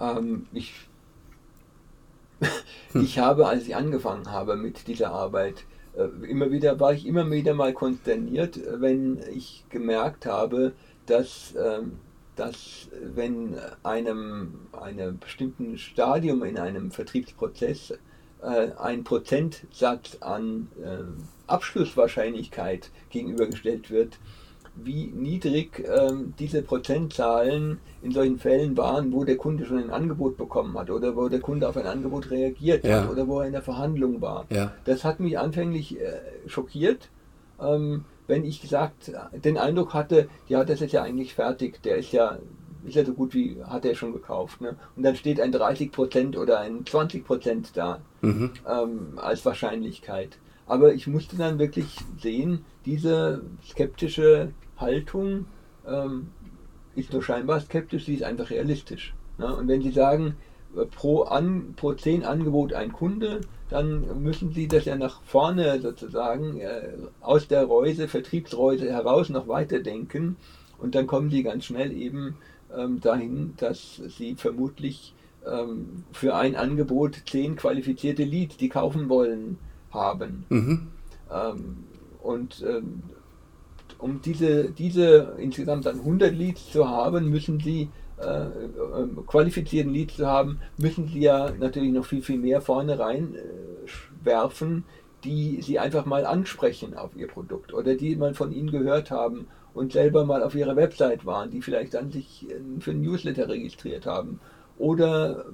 Ähm, 0.01 0.47
ich 0.53 0.73
ich 2.95 3.19
habe, 3.19 3.47
als 3.47 3.67
ich 3.67 3.77
angefangen 3.77 4.31
habe 4.31 4.57
mit 4.57 4.87
dieser 4.87 5.11
Arbeit, 5.13 5.65
äh, 5.97 6.05
immer 6.27 6.51
wieder 6.51 6.81
war 6.81 6.93
ich 6.93 7.07
immer 7.07 7.31
wieder 7.31 7.55
mal 7.55 7.73
konsterniert, 7.73 8.59
wenn 8.81 9.21
ich 9.33 9.65
gemerkt 9.69 10.27
habe, 10.27 10.73
dass, 11.07 11.55
ähm, 11.57 11.99
dass 12.37 12.89
wenn 13.15 13.57
einem 13.83 14.61
einem 14.73 15.19
bestimmten 15.19 15.79
Stadium 15.79 16.43
in 16.45 16.59
einem 16.59 16.91
Vertriebsprozess 16.91 17.93
äh, 18.43 18.71
ein 18.79 19.05
Prozentsatz 19.05 20.19
an 20.21 20.69
äh, 20.83 21.05
Abschlusswahrscheinlichkeit 21.47 22.91
gegenübergestellt 23.11 23.91
wird, 23.91 24.19
wie 24.77 25.07
niedrig 25.07 25.85
ähm, 25.87 26.35
diese 26.39 26.63
Prozentzahlen 26.63 27.79
in 28.03 28.13
solchen 28.13 28.39
Fällen 28.39 28.77
waren, 28.77 29.13
wo 29.13 29.25
der 29.25 29.37
Kunde 29.37 29.65
schon 29.67 29.79
ein 29.79 29.91
Angebot 29.91 30.37
bekommen 30.37 30.79
hat 30.79 30.91
oder 30.91 31.17
wo 31.17 31.29
der 31.29 31.41
Kunde 31.41 31.69
auf 31.69 31.77
ein 31.77 31.87
Angebot 31.87 32.31
reagiert 32.31 32.85
ja. 32.85 33.03
hat 33.03 33.11
oder 33.11 33.29
wo 33.29 33.41
er 33.41 33.47
in 33.47 33.53
der 33.53 33.63
Verhandlung 33.63 34.21
war. 34.21 34.47
Ja. 34.51 34.73
Das 34.85 35.05
hat 35.05 35.21
mich 35.21 35.39
anfänglich 35.39 36.01
äh, 36.01 36.21
schockiert, 36.47 37.09
ähm, 37.61 38.05
wenn 38.27 38.45
ich 38.45 38.63
gesagt, 38.63 39.13
den 39.33 39.59
Eindruck 39.59 39.93
hatte, 39.93 40.29
ja, 40.49 40.65
das 40.65 40.81
ist 40.81 40.93
ja 40.93 41.03
eigentlich 41.03 41.35
fertig, 41.35 41.83
der 41.83 41.97
ist 41.97 42.13
ja, 42.13 42.39
ist 42.87 42.95
ja 42.95 43.05
so 43.05 43.13
gut 43.13 43.35
wie, 43.35 43.61
hat 43.65 43.85
er 43.85 43.95
schon 43.97 44.13
gekauft. 44.13 44.61
Ne? 44.61 44.77
Und 44.97 45.03
dann 45.03 45.17
steht 45.17 45.41
ein 45.41 45.53
30% 45.53 46.39
oder 46.39 46.61
ein 46.61 46.85
20% 46.85 47.67
da 47.75 48.01
mhm. 48.21 48.53
ähm, 48.69 49.13
als 49.17 49.45
Wahrscheinlichkeit. 49.45 50.39
Aber 50.71 50.95
ich 50.95 51.09
musste 51.09 51.37
dann 51.37 51.59
wirklich 51.59 51.97
sehen, 52.21 52.65
diese 52.87 53.43
skeptische 53.69 54.53
Haltung 54.77 55.47
ähm, 55.85 56.29
ist 56.95 57.13
nur 57.13 57.25
scheinbar 57.25 57.61
skeptisch, 57.61 58.05
sie 58.05 58.15
ist 58.15 58.23
einfach 58.23 58.51
realistisch. 58.51 59.13
Ne? 59.37 59.53
Und 59.53 59.67
wenn 59.67 59.83
Sie 59.83 59.91
sagen, 59.91 60.37
äh, 60.77 60.85
pro, 60.85 61.23
an, 61.23 61.75
pro 61.75 61.95
10 61.95 62.25
Angebot 62.25 62.73
ein 62.73 62.93
Kunde, 62.93 63.41
dann 63.69 64.23
müssen 64.23 64.53
Sie 64.53 64.69
das 64.69 64.85
ja 64.85 64.95
nach 64.95 65.21
vorne 65.23 65.81
sozusagen 65.81 66.61
äh, 66.61 66.93
aus 67.21 67.49
der 67.49 67.65
Reuse, 67.65 68.07
Vertriebsreuse 68.07 68.93
heraus 68.93 69.29
noch 69.29 69.49
weiterdenken. 69.49 70.37
Und 70.79 70.95
dann 70.95 71.09
kommen 71.09 71.31
Sie 71.31 71.43
ganz 71.43 71.65
schnell 71.65 71.91
eben 71.91 72.37
ähm, 72.73 73.01
dahin, 73.01 73.55
dass 73.57 74.01
Sie 74.17 74.37
vermutlich 74.37 75.15
ähm, 75.45 76.05
für 76.13 76.37
ein 76.37 76.55
Angebot 76.55 77.23
10 77.29 77.57
qualifizierte 77.57 78.23
Leads, 78.23 78.57
die 78.57 78.69
kaufen 78.69 79.09
wollen, 79.09 79.59
haben. 79.93 80.45
Mhm. 80.49 80.89
Ähm, 81.33 81.85
und 82.23 82.65
ähm, 82.67 83.03
um 83.99 84.21
diese, 84.23 84.71
diese 84.71 85.35
insgesamt 85.39 85.87
dann 85.87 86.01
100 86.01 86.35
Leads 86.35 86.71
zu 86.71 86.89
haben, 86.89 87.29
müssen 87.29 87.61
Sie 87.61 87.91
äh, 88.19 88.47
äh, 88.47 89.09
qualifizierten 89.27 89.93
Leads 89.93 90.17
zu 90.17 90.27
haben, 90.27 90.61
müssen 90.77 91.09
Sie 91.09 91.21
ja 91.21 91.51
natürlich 91.59 91.93
noch 91.93 92.05
viel, 92.05 92.23
viel 92.23 92.39
mehr 92.39 92.61
vorne 92.61 92.99
rein 92.99 93.35
äh, 93.35 94.25
werfen, 94.25 94.85
die 95.25 95.61
Sie 95.63 95.79
einfach 95.79 96.07
mal 96.07 96.27
ansprechen 96.27 96.95
auf 96.95 97.17
Ihr 97.17 97.29
Produkt 97.29 97.73
oder 97.73 97.95
die 97.95 98.17
mal 98.17 98.35
von 98.35 98.53
Ihnen 98.53 98.71
gehört 98.71 99.11
haben 99.11 99.47
und 99.75 99.93
selber 99.93 100.25
mal 100.25 100.43
auf 100.43 100.55
Ihrer 100.55 100.77
Website 100.77 101.25
waren, 101.25 101.51
die 101.51 101.63
vielleicht 101.63 101.95
dann 101.95 102.11
sich 102.11 102.47
für 102.81 102.91
ein 102.91 103.01
Newsletter 103.01 103.49
registriert 103.49 104.07
haben 104.07 104.41
oder, 104.79 105.47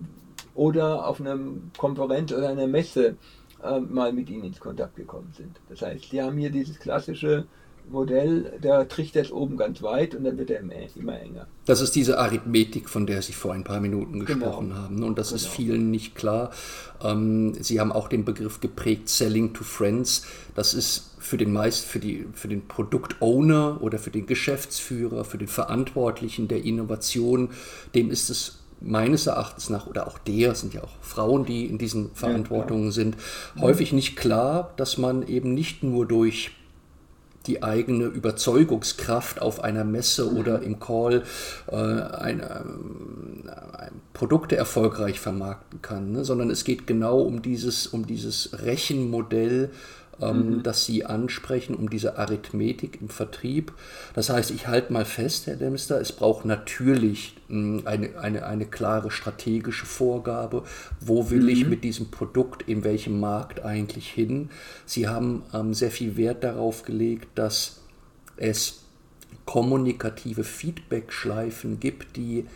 oder 0.54 1.06
auf 1.06 1.20
einem 1.20 1.70
Konferenz 1.76 2.32
oder 2.32 2.48
einer 2.48 2.66
Messe 2.66 3.16
äh, 3.66 3.80
mal 3.80 4.12
mit 4.12 4.30
ihnen 4.30 4.44
ins 4.44 4.60
Kontakt 4.60 4.96
gekommen 4.96 5.32
sind. 5.36 5.60
Das 5.68 5.82
heißt, 5.82 6.12
die 6.12 6.22
haben 6.22 6.36
hier 6.38 6.50
dieses 6.50 6.78
klassische 6.78 7.46
Modell, 7.88 8.58
der 8.62 8.88
Trichter 8.88 9.20
ist 9.20 9.32
oben 9.32 9.56
ganz 9.56 9.82
weit 9.82 10.14
und 10.14 10.24
dann 10.24 10.38
wird 10.38 10.50
er 10.50 10.60
immer 10.60 11.20
enger. 11.20 11.46
Das 11.66 11.80
ist 11.80 11.94
diese 11.94 12.18
Arithmetik, 12.18 12.88
von 12.88 13.06
der 13.06 13.22
Sie 13.22 13.32
vor 13.32 13.52
ein 13.52 13.64
paar 13.64 13.80
Minuten 13.80 14.24
genau. 14.24 14.26
gesprochen 14.26 14.68
genau. 14.68 14.80
haben. 14.80 15.02
Und 15.02 15.18
das 15.18 15.28
genau. 15.28 15.36
ist 15.36 15.48
vielen 15.48 15.90
nicht 15.90 16.14
klar. 16.14 16.50
Ähm, 17.02 17.54
Sie 17.60 17.78
haben 17.80 17.92
auch 17.92 18.08
den 18.08 18.24
Begriff 18.24 18.60
geprägt, 18.60 19.08
Selling 19.08 19.54
to 19.54 19.62
Friends. 19.62 20.26
Das 20.54 20.74
ist 20.74 21.12
für 21.18 21.36
den 21.36 21.52
meist, 21.52 21.84
für, 21.84 21.98
die, 21.98 22.26
für 22.32 22.48
den 22.48 22.66
Produktowner 22.66 23.78
oder 23.80 23.98
für 23.98 24.10
den 24.10 24.26
Geschäftsführer, 24.26 25.24
für 25.24 25.38
den 25.38 25.48
Verantwortlichen 25.48 26.48
der 26.48 26.64
Innovation, 26.64 27.50
dem 27.94 28.10
ist 28.10 28.30
es 28.30 28.58
meines 28.80 29.26
Erachtens 29.26 29.70
nach, 29.70 29.86
oder 29.86 30.06
auch 30.06 30.18
der, 30.18 30.54
sind 30.54 30.74
ja 30.74 30.82
auch 30.82 30.92
Frauen, 31.00 31.44
die 31.44 31.66
in 31.66 31.78
diesen 31.78 32.10
Verantwortungen 32.14 32.86
ja, 32.86 32.92
sind, 32.92 33.16
häufig 33.58 33.92
nicht 33.92 34.16
klar, 34.16 34.72
dass 34.76 34.98
man 34.98 35.26
eben 35.26 35.54
nicht 35.54 35.82
nur 35.82 36.06
durch 36.06 36.50
die 37.46 37.62
eigene 37.62 38.04
Überzeugungskraft 38.04 39.40
auf 39.40 39.62
einer 39.62 39.84
Messe 39.84 40.30
mhm. 40.30 40.36
oder 40.36 40.62
im 40.62 40.80
Call 40.80 41.22
äh, 41.68 41.76
eine, 41.76 42.64
äh, 43.46 43.90
Produkte 44.12 44.56
erfolgreich 44.56 45.20
vermarkten 45.20 45.80
kann, 45.82 46.12
ne? 46.12 46.24
sondern 46.24 46.50
es 46.50 46.64
geht 46.64 46.86
genau 46.86 47.20
um 47.20 47.42
dieses, 47.42 47.86
um 47.86 48.06
dieses 48.06 48.50
Rechenmodell, 48.64 49.70
ähm, 50.20 50.56
mhm. 50.56 50.62
das 50.62 50.84
Sie 50.84 51.04
ansprechen, 51.04 51.74
um 51.74 51.90
diese 51.90 52.18
Arithmetik 52.18 53.00
im 53.00 53.08
Vertrieb. 53.08 53.72
Das 54.14 54.30
heißt, 54.30 54.50
ich 54.50 54.66
halte 54.66 54.92
mal 54.92 55.04
fest, 55.04 55.46
Herr 55.46 55.56
Dempster, 55.56 56.00
es 56.00 56.12
braucht 56.12 56.44
natürlich 56.44 57.36
hm, 57.48 57.82
eine, 57.84 58.18
eine, 58.18 58.46
eine 58.46 58.66
klare 58.66 59.10
strategische 59.10 59.86
Vorgabe. 59.86 60.62
Wo 61.00 61.30
will 61.30 61.42
mhm. 61.42 61.48
ich 61.48 61.66
mit 61.66 61.84
diesem 61.84 62.10
Produkt 62.10 62.62
in 62.62 62.84
welchem 62.84 63.20
Markt 63.20 63.64
eigentlich 63.64 64.08
hin? 64.08 64.50
Sie 64.84 65.08
haben 65.08 65.42
ähm, 65.52 65.74
sehr 65.74 65.90
viel 65.90 66.16
Wert 66.16 66.44
darauf 66.44 66.82
gelegt, 66.82 67.28
dass 67.34 67.82
es 68.36 68.82
kommunikative 69.44 70.44
Feedback-Schleifen 70.44 71.78
gibt, 71.78 72.16
die 72.16 72.46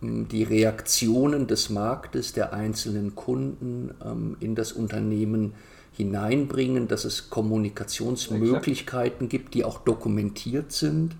die 0.00 0.44
Reaktionen 0.44 1.46
des 1.46 1.70
Marktes, 1.70 2.32
der 2.32 2.52
einzelnen 2.52 3.14
Kunden 3.16 3.90
ähm, 4.04 4.36
in 4.40 4.54
das 4.54 4.72
Unternehmen 4.72 5.54
hineinbringen, 5.98 6.86
dass 6.86 7.04
es 7.04 7.28
Kommunikationsmöglichkeiten 7.28 9.28
gibt, 9.28 9.54
die 9.54 9.64
auch 9.64 9.80
dokumentiert 9.80 10.70
sind 10.70 11.16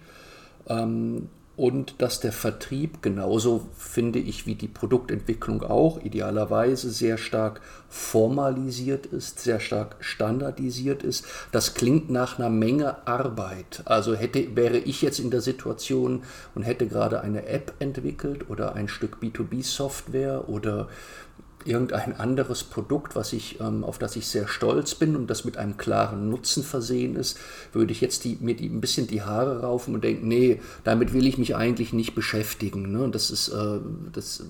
ähm, 0.68 1.28
und 1.56 1.96
dass 1.98 2.20
der 2.20 2.30
Vertrieb 2.30 3.02
genauso, 3.02 3.66
finde 3.76 4.20
ich, 4.20 4.46
wie 4.46 4.54
die 4.54 4.68
Produktentwicklung 4.68 5.64
auch, 5.64 6.00
idealerweise 6.00 6.92
sehr 6.92 7.18
stark 7.18 7.60
formalisiert 7.88 9.06
ist, 9.06 9.40
sehr 9.40 9.58
stark 9.58 9.96
standardisiert 9.98 11.02
ist. 11.02 11.24
Das 11.50 11.74
klingt 11.74 12.08
nach 12.08 12.38
einer 12.38 12.48
Menge 12.48 13.04
Arbeit. 13.08 13.82
Also 13.86 14.14
hätte, 14.14 14.54
wäre 14.54 14.78
ich 14.78 15.02
jetzt 15.02 15.18
in 15.18 15.32
der 15.32 15.40
Situation 15.40 16.22
und 16.54 16.62
hätte 16.62 16.86
gerade 16.86 17.22
eine 17.22 17.46
App 17.46 17.74
entwickelt 17.80 18.48
oder 18.48 18.76
ein 18.76 18.86
Stück 18.86 19.16
B2B-Software 19.20 20.48
oder 20.48 20.86
irgendein 21.64 22.16
anderes 22.16 22.64
Produkt, 22.64 23.16
was 23.16 23.32
ich, 23.32 23.60
ähm, 23.60 23.84
auf 23.84 23.98
das 23.98 24.16
ich 24.16 24.26
sehr 24.26 24.48
stolz 24.48 24.94
bin 24.94 25.16
und 25.16 25.28
das 25.28 25.44
mit 25.44 25.56
einem 25.56 25.76
klaren 25.76 26.30
Nutzen 26.30 26.62
versehen 26.62 27.16
ist, 27.16 27.38
würde 27.72 27.92
ich 27.92 28.00
jetzt 28.00 28.24
die, 28.24 28.38
mir 28.40 28.54
die, 28.54 28.66
ein 28.68 28.80
bisschen 28.80 29.06
die 29.06 29.22
Haare 29.22 29.60
raufen 29.60 29.94
und 29.94 30.04
denken, 30.04 30.28
nee, 30.28 30.60
damit 30.84 31.12
will 31.12 31.26
ich 31.26 31.38
mich 31.38 31.56
eigentlich 31.56 31.92
nicht 31.92 32.14
beschäftigen. 32.14 32.92
Ne? 32.92 33.08
Das, 33.10 33.30
ist, 33.30 33.48
äh, 33.48 33.78
das 34.12 34.44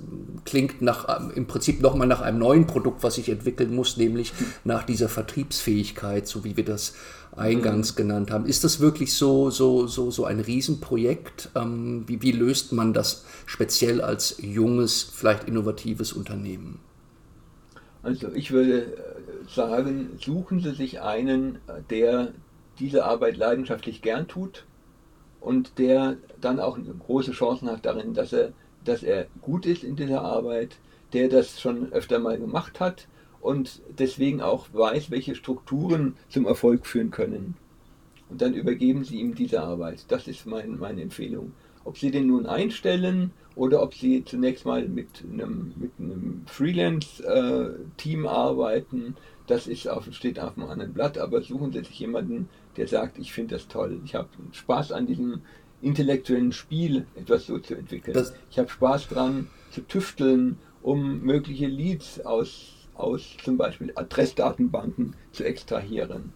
klingt 0.44 0.82
nach, 0.82 1.20
ähm, 1.20 1.32
im 1.34 1.46
Prinzip 1.46 1.80
nochmal 1.80 2.06
nach 2.06 2.20
einem 2.20 2.38
neuen 2.38 2.66
Produkt, 2.66 3.02
was 3.02 3.18
ich 3.18 3.28
entwickeln 3.28 3.74
muss, 3.74 3.96
nämlich 3.96 4.32
nach 4.64 4.84
dieser 4.84 5.08
Vertriebsfähigkeit, 5.08 6.28
so 6.28 6.44
wie 6.44 6.56
wir 6.56 6.64
das 6.64 6.94
eingangs 7.36 7.92
mhm. 7.92 7.96
genannt 7.96 8.30
haben. 8.30 8.46
Ist 8.46 8.64
das 8.64 8.80
wirklich 8.80 9.14
so, 9.14 9.50
so, 9.50 9.86
so, 9.86 10.10
so 10.10 10.24
ein 10.24 10.40
Riesenprojekt? 10.40 11.50
Ähm, 11.54 12.04
wie, 12.06 12.22
wie 12.22 12.32
löst 12.32 12.72
man 12.72 12.92
das 12.92 13.24
speziell 13.46 14.00
als 14.00 14.36
junges, 14.40 15.02
vielleicht 15.02 15.44
innovatives 15.44 16.12
Unternehmen? 16.12 16.80
Also 18.08 18.32
ich 18.32 18.52
würde 18.52 18.84
äh, 18.84 19.50
sagen, 19.54 20.18
suchen 20.18 20.60
Sie 20.60 20.72
sich 20.72 21.02
einen, 21.02 21.56
äh, 21.66 21.82
der 21.90 22.32
diese 22.78 23.04
Arbeit 23.04 23.36
leidenschaftlich 23.36 24.00
gern 24.00 24.26
tut 24.28 24.64
und 25.42 25.78
der 25.78 26.16
dann 26.40 26.58
auch 26.58 26.78
große 27.00 27.32
Chancen 27.32 27.68
hat 27.68 27.84
darin, 27.84 28.14
dass 28.14 28.32
er, 28.32 28.52
dass 28.82 29.02
er 29.02 29.26
gut 29.42 29.66
ist 29.66 29.84
in 29.84 29.94
dieser 29.94 30.22
Arbeit, 30.22 30.76
der 31.12 31.28
das 31.28 31.60
schon 31.60 31.92
öfter 31.92 32.18
mal 32.18 32.38
gemacht 32.38 32.80
hat 32.80 33.08
und 33.42 33.82
deswegen 33.98 34.40
auch 34.40 34.68
weiß, 34.72 35.10
welche 35.10 35.34
Strukturen 35.34 36.16
zum 36.30 36.46
Erfolg 36.46 36.86
führen 36.86 37.10
können. 37.10 37.56
Und 38.30 38.40
dann 38.40 38.54
übergeben 38.54 39.04
Sie 39.04 39.20
ihm 39.20 39.34
diese 39.34 39.62
Arbeit. 39.62 40.06
Das 40.08 40.28
ist 40.28 40.46
mein, 40.46 40.78
meine 40.78 41.02
Empfehlung. 41.02 41.52
Ob 41.84 41.98
Sie 41.98 42.10
den 42.10 42.26
nun 42.26 42.46
einstellen 42.46 43.32
oder 43.58 43.82
ob 43.82 43.92
Sie 43.92 44.24
zunächst 44.24 44.64
mal 44.64 44.88
mit 44.88 45.24
einem, 45.24 45.74
mit 45.76 45.90
einem 45.98 46.42
Freelance-Team 46.46 48.24
äh, 48.24 48.28
arbeiten, 48.28 49.16
das 49.48 49.66
ist 49.66 49.88
auf, 49.88 50.06
steht 50.12 50.38
auf 50.38 50.56
einem 50.56 50.68
anderen 50.68 50.94
Blatt, 50.94 51.18
aber 51.18 51.42
suchen 51.42 51.72
Sie 51.72 51.80
sich 51.80 51.98
jemanden, 51.98 52.48
der 52.76 52.86
sagt, 52.86 53.18
ich 53.18 53.32
finde 53.32 53.56
das 53.56 53.66
toll, 53.66 54.00
ich 54.04 54.14
habe 54.14 54.28
Spaß 54.52 54.92
an 54.92 55.06
diesem 55.06 55.42
intellektuellen 55.82 56.52
Spiel, 56.52 57.06
etwas 57.16 57.46
so 57.46 57.58
zu 57.58 57.74
entwickeln. 57.74 58.14
Das 58.14 58.32
ich 58.48 58.58
habe 58.60 58.68
Spaß 58.68 59.08
dran 59.08 59.48
zu 59.72 59.80
tüfteln, 59.80 60.58
um 60.80 61.20
mögliche 61.22 61.66
Leads 61.66 62.20
aus, 62.20 62.88
aus 62.94 63.36
zum 63.42 63.56
Beispiel 63.56 63.92
Adressdatenbanken 63.96 65.16
zu 65.32 65.44
extrahieren. 65.44 66.32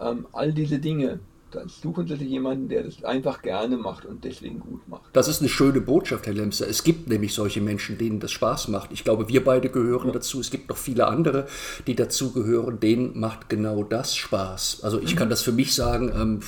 Ähm, 0.00 0.26
all 0.32 0.54
diese 0.54 0.78
Dinge, 0.78 1.20
dann 1.50 1.68
suchen 1.68 2.06
Sie 2.06 2.16
sich 2.16 2.28
jemanden, 2.28 2.68
der 2.68 2.82
das 2.82 3.02
einfach 3.04 3.42
gerne 3.42 3.76
macht 3.76 4.04
und 4.04 4.24
deswegen 4.24 4.60
gut 4.60 4.86
macht. 4.88 5.02
Das 5.12 5.28
ist 5.28 5.40
eine 5.40 5.48
schöne 5.48 5.80
Botschaft, 5.80 6.26
Herr 6.26 6.34
Lemser. 6.34 6.68
Es 6.68 6.84
gibt 6.84 7.08
nämlich 7.08 7.34
solche 7.34 7.60
Menschen, 7.60 7.98
denen 7.98 8.20
das 8.20 8.32
Spaß 8.32 8.68
macht. 8.68 8.92
Ich 8.92 9.04
glaube, 9.04 9.28
wir 9.28 9.42
beide 9.44 9.68
gehören 9.68 10.08
ja. 10.08 10.12
dazu. 10.12 10.40
Es 10.40 10.50
gibt 10.50 10.68
noch 10.68 10.76
viele 10.76 11.06
andere, 11.06 11.46
die 11.86 11.94
dazu 11.94 12.32
gehören. 12.32 12.80
Denen 12.80 13.18
macht 13.18 13.48
genau 13.48 13.82
das 13.82 14.16
Spaß. 14.16 14.80
Also 14.82 15.00
ich 15.00 15.14
mhm. 15.14 15.18
kann 15.18 15.30
das 15.30 15.42
für 15.42 15.52
mich 15.52 15.74
sagen. 15.74 16.12
Ähm, 16.14 16.40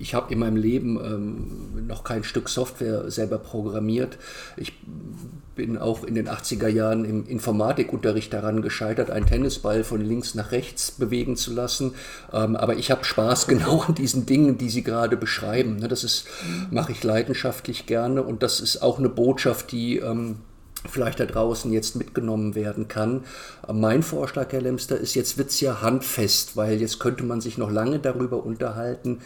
ich 0.00 0.14
habe 0.14 0.32
in 0.32 0.38
meinem 0.38 0.56
Leben 0.56 0.98
ähm, 1.04 1.86
noch 1.86 2.04
kein 2.04 2.24
Stück 2.24 2.48
Software 2.48 3.10
selber 3.10 3.38
programmiert. 3.38 4.18
Ich 4.56 4.72
bin 5.54 5.76
auch 5.76 6.04
in 6.04 6.14
den 6.14 6.26
80er 6.26 6.68
Jahren 6.68 7.04
im 7.04 7.26
Informatikunterricht 7.26 8.32
daran 8.32 8.62
gescheitert, 8.62 9.10
einen 9.10 9.26
Tennisball 9.26 9.84
von 9.84 10.00
links 10.00 10.34
nach 10.34 10.52
rechts 10.52 10.90
bewegen 10.90 11.36
zu 11.36 11.52
lassen. 11.52 11.92
Ähm, 12.32 12.56
aber 12.56 12.76
ich 12.76 12.90
habe 12.90 13.04
Spaß 13.04 13.46
genau 13.46 13.82
an 13.82 13.94
diesen 13.94 14.24
Dingen, 14.24 14.56
die 14.56 14.70
Sie 14.70 14.82
gerade 14.82 15.18
beschreiben. 15.18 15.76
Ne, 15.76 15.88
das 15.88 16.02
ist, 16.02 16.26
mache 16.70 16.92
ich 16.92 17.04
leidenschaftlich 17.04 17.84
gerne 17.84 18.22
und 18.22 18.42
das 18.42 18.60
ist 18.60 18.82
auch 18.82 18.98
eine 18.98 19.10
Botschaft, 19.10 19.70
die 19.70 19.98
ähm, 19.98 20.36
vielleicht 20.88 21.20
da 21.20 21.26
draußen 21.26 21.70
jetzt 21.72 21.94
mitgenommen 21.96 22.54
werden 22.54 22.88
kann. 22.88 23.24
Mein 23.70 24.02
Vorschlag, 24.02 24.52
Herr 24.52 24.62
Lemster, 24.62 24.96
ist, 24.96 25.14
jetzt 25.14 25.36
wird 25.36 25.50
es 25.50 25.60
ja 25.60 25.82
handfest, 25.82 26.56
weil 26.56 26.80
jetzt 26.80 27.00
könnte 27.00 27.24
man 27.24 27.42
sich 27.42 27.58
noch 27.58 27.70
lange 27.70 27.98
darüber 27.98 28.44
unterhalten, 28.44 29.20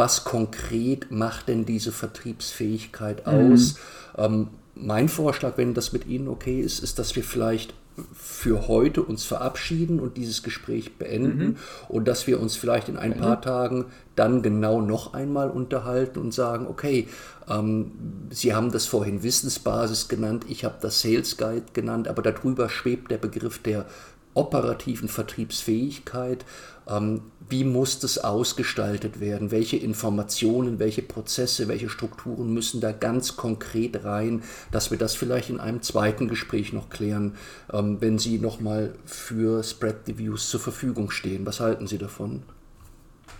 was 0.00 0.24
konkret 0.24 1.10
macht 1.10 1.48
denn 1.48 1.66
diese 1.66 1.92
Vertriebsfähigkeit 1.92 3.26
aus? 3.26 3.74
Mhm. 4.16 4.24
Ähm, 4.24 4.48
mein 4.74 5.10
Vorschlag, 5.10 5.58
wenn 5.58 5.74
das 5.74 5.92
mit 5.92 6.06
Ihnen 6.06 6.26
okay 6.26 6.58
ist, 6.58 6.82
ist, 6.82 6.98
dass 6.98 7.16
wir 7.16 7.22
vielleicht 7.22 7.74
für 8.14 8.66
heute 8.66 9.02
uns 9.02 9.24
verabschieden 9.24 10.00
und 10.00 10.16
dieses 10.16 10.42
Gespräch 10.42 10.96
beenden 10.96 11.44
mhm. 11.44 11.56
und 11.90 12.08
dass 12.08 12.26
wir 12.26 12.40
uns 12.40 12.56
vielleicht 12.56 12.88
in 12.88 12.96
ein 12.96 13.18
paar 13.18 13.42
Tagen 13.42 13.84
dann 14.16 14.40
genau 14.40 14.80
noch 14.80 15.12
einmal 15.12 15.50
unterhalten 15.50 16.18
und 16.18 16.32
sagen, 16.32 16.66
okay, 16.66 17.06
ähm, 17.46 17.92
Sie 18.30 18.54
haben 18.54 18.72
das 18.72 18.86
vorhin 18.86 19.22
Wissensbasis 19.22 20.08
genannt, 20.08 20.46
ich 20.48 20.64
habe 20.64 20.76
das 20.80 21.02
Sales 21.02 21.36
Guide 21.36 21.66
genannt, 21.74 22.08
aber 22.08 22.22
darüber 22.22 22.70
schwebt 22.70 23.10
der 23.10 23.18
Begriff 23.18 23.58
der 23.58 23.84
operativen 24.32 25.10
Vertriebsfähigkeit. 25.10 26.46
Ähm, 26.88 27.20
wie 27.50 27.64
muss 27.64 27.98
das 27.98 28.18
ausgestaltet 28.18 29.20
werden? 29.20 29.50
Welche 29.50 29.76
Informationen, 29.76 30.78
welche 30.78 31.02
Prozesse, 31.02 31.68
welche 31.68 31.88
Strukturen 31.88 32.52
müssen 32.54 32.80
da 32.80 32.92
ganz 32.92 33.36
konkret 33.36 34.04
rein, 34.04 34.42
dass 34.70 34.90
wir 34.90 34.98
das 34.98 35.14
vielleicht 35.14 35.50
in 35.50 35.60
einem 35.60 35.82
zweiten 35.82 36.28
Gespräch 36.28 36.72
noch 36.72 36.88
klären, 36.88 37.34
ähm, 37.72 38.00
wenn 38.00 38.18
Sie 38.18 38.38
nochmal 38.38 38.94
für 39.04 39.62
Spread 39.62 40.08
Reviews 40.08 40.48
zur 40.48 40.60
Verfügung 40.60 41.10
stehen. 41.10 41.44
Was 41.44 41.60
halten 41.60 41.86
Sie 41.86 41.98
davon? 41.98 42.42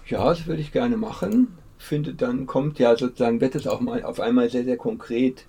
Ja, 0.07 0.29
das 0.29 0.47
würde 0.47 0.61
ich 0.61 0.73
gerne 0.73 0.97
machen. 0.97 1.57
Finde, 1.79 2.13
dann 2.15 2.47
kommt 2.47 2.79
ja 2.79 2.97
sozusagen, 2.97 3.41
wird 3.41 3.55
es 3.55 3.67
auch 3.67 3.81
mal 3.81 4.03
auf 4.03 4.21
einmal 4.21 4.51
sehr, 4.51 4.65
sehr 4.65 4.77
konkret 4.77 5.45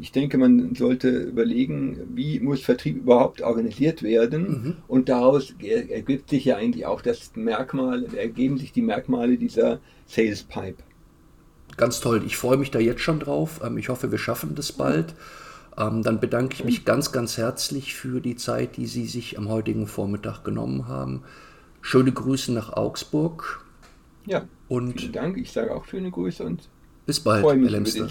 ich 0.00 0.10
denke, 0.10 0.36
man 0.36 0.74
sollte 0.74 1.10
überlegen, 1.10 2.00
wie 2.14 2.40
muss 2.40 2.62
Vertrieb 2.62 2.96
überhaupt 2.96 3.40
organisiert 3.40 4.02
werden. 4.02 4.42
Mhm. 4.48 4.76
Und 4.88 5.08
daraus 5.08 5.54
ergibt 5.60 6.30
sich 6.30 6.44
ja 6.44 6.56
eigentlich 6.56 6.86
auch 6.86 7.02
das 7.02 7.30
Merkmal, 7.36 8.06
ergeben 8.16 8.58
sich 8.58 8.72
die 8.72 8.82
Merkmale 8.82 9.36
dieser 9.36 9.78
Sales 10.06 10.42
Pipe. 10.42 10.82
Ganz 11.76 12.00
toll. 12.00 12.22
Ich 12.26 12.36
freue 12.36 12.56
mich 12.56 12.72
da 12.72 12.80
jetzt 12.80 13.02
schon 13.02 13.20
drauf. 13.20 13.60
Ähm, 13.64 13.78
ich 13.78 13.88
hoffe, 13.88 14.10
wir 14.10 14.18
schaffen 14.18 14.56
das 14.56 14.72
bald. 14.72 15.14
Ähm, 15.78 16.02
dann 16.02 16.18
bedanke 16.18 16.54
ich 16.54 16.64
mich 16.64 16.84
ganz, 16.84 17.12
ganz 17.12 17.38
herzlich 17.38 17.94
für 17.94 18.20
die 18.20 18.34
Zeit, 18.34 18.76
die 18.76 18.86
Sie 18.86 19.06
sich 19.06 19.38
am 19.38 19.48
heutigen 19.48 19.86
Vormittag 19.86 20.42
genommen 20.42 20.88
haben. 20.88 21.22
Schöne 21.80 22.10
Grüße 22.10 22.52
nach 22.52 22.72
Augsburg. 22.72 23.64
Ja, 24.26 24.46
und 24.66 25.00
vielen 25.00 25.12
Dank. 25.12 25.38
Ich 25.38 25.52
sage 25.52 25.74
auch 25.74 25.84
schöne 25.84 26.10
Grüße 26.10 26.42
und 26.42 26.68
bis 27.08 27.20
bald, 27.20 27.42
Herr 27.42 27.54
Lemster. 27.56 28.06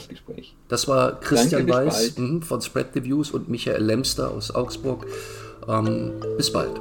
Das 0.68 0.88
war 0.88 1.20
Christian 1.20 1.68
Danke, 1.68 1.88
Weiß 1.88 2.16
von 2.42 2.62
Spread 2.62 2.96
Reviews 2.96 3.30
und 3.30 3.48
Michael 3.48 3.84
Lemster 3.84 4.32
aus 4.32 4.54
Augsburg. 4.54 5.06
Ähm, 5.68 6.14
bis 6.36 6.52
bald. 6.52 6.72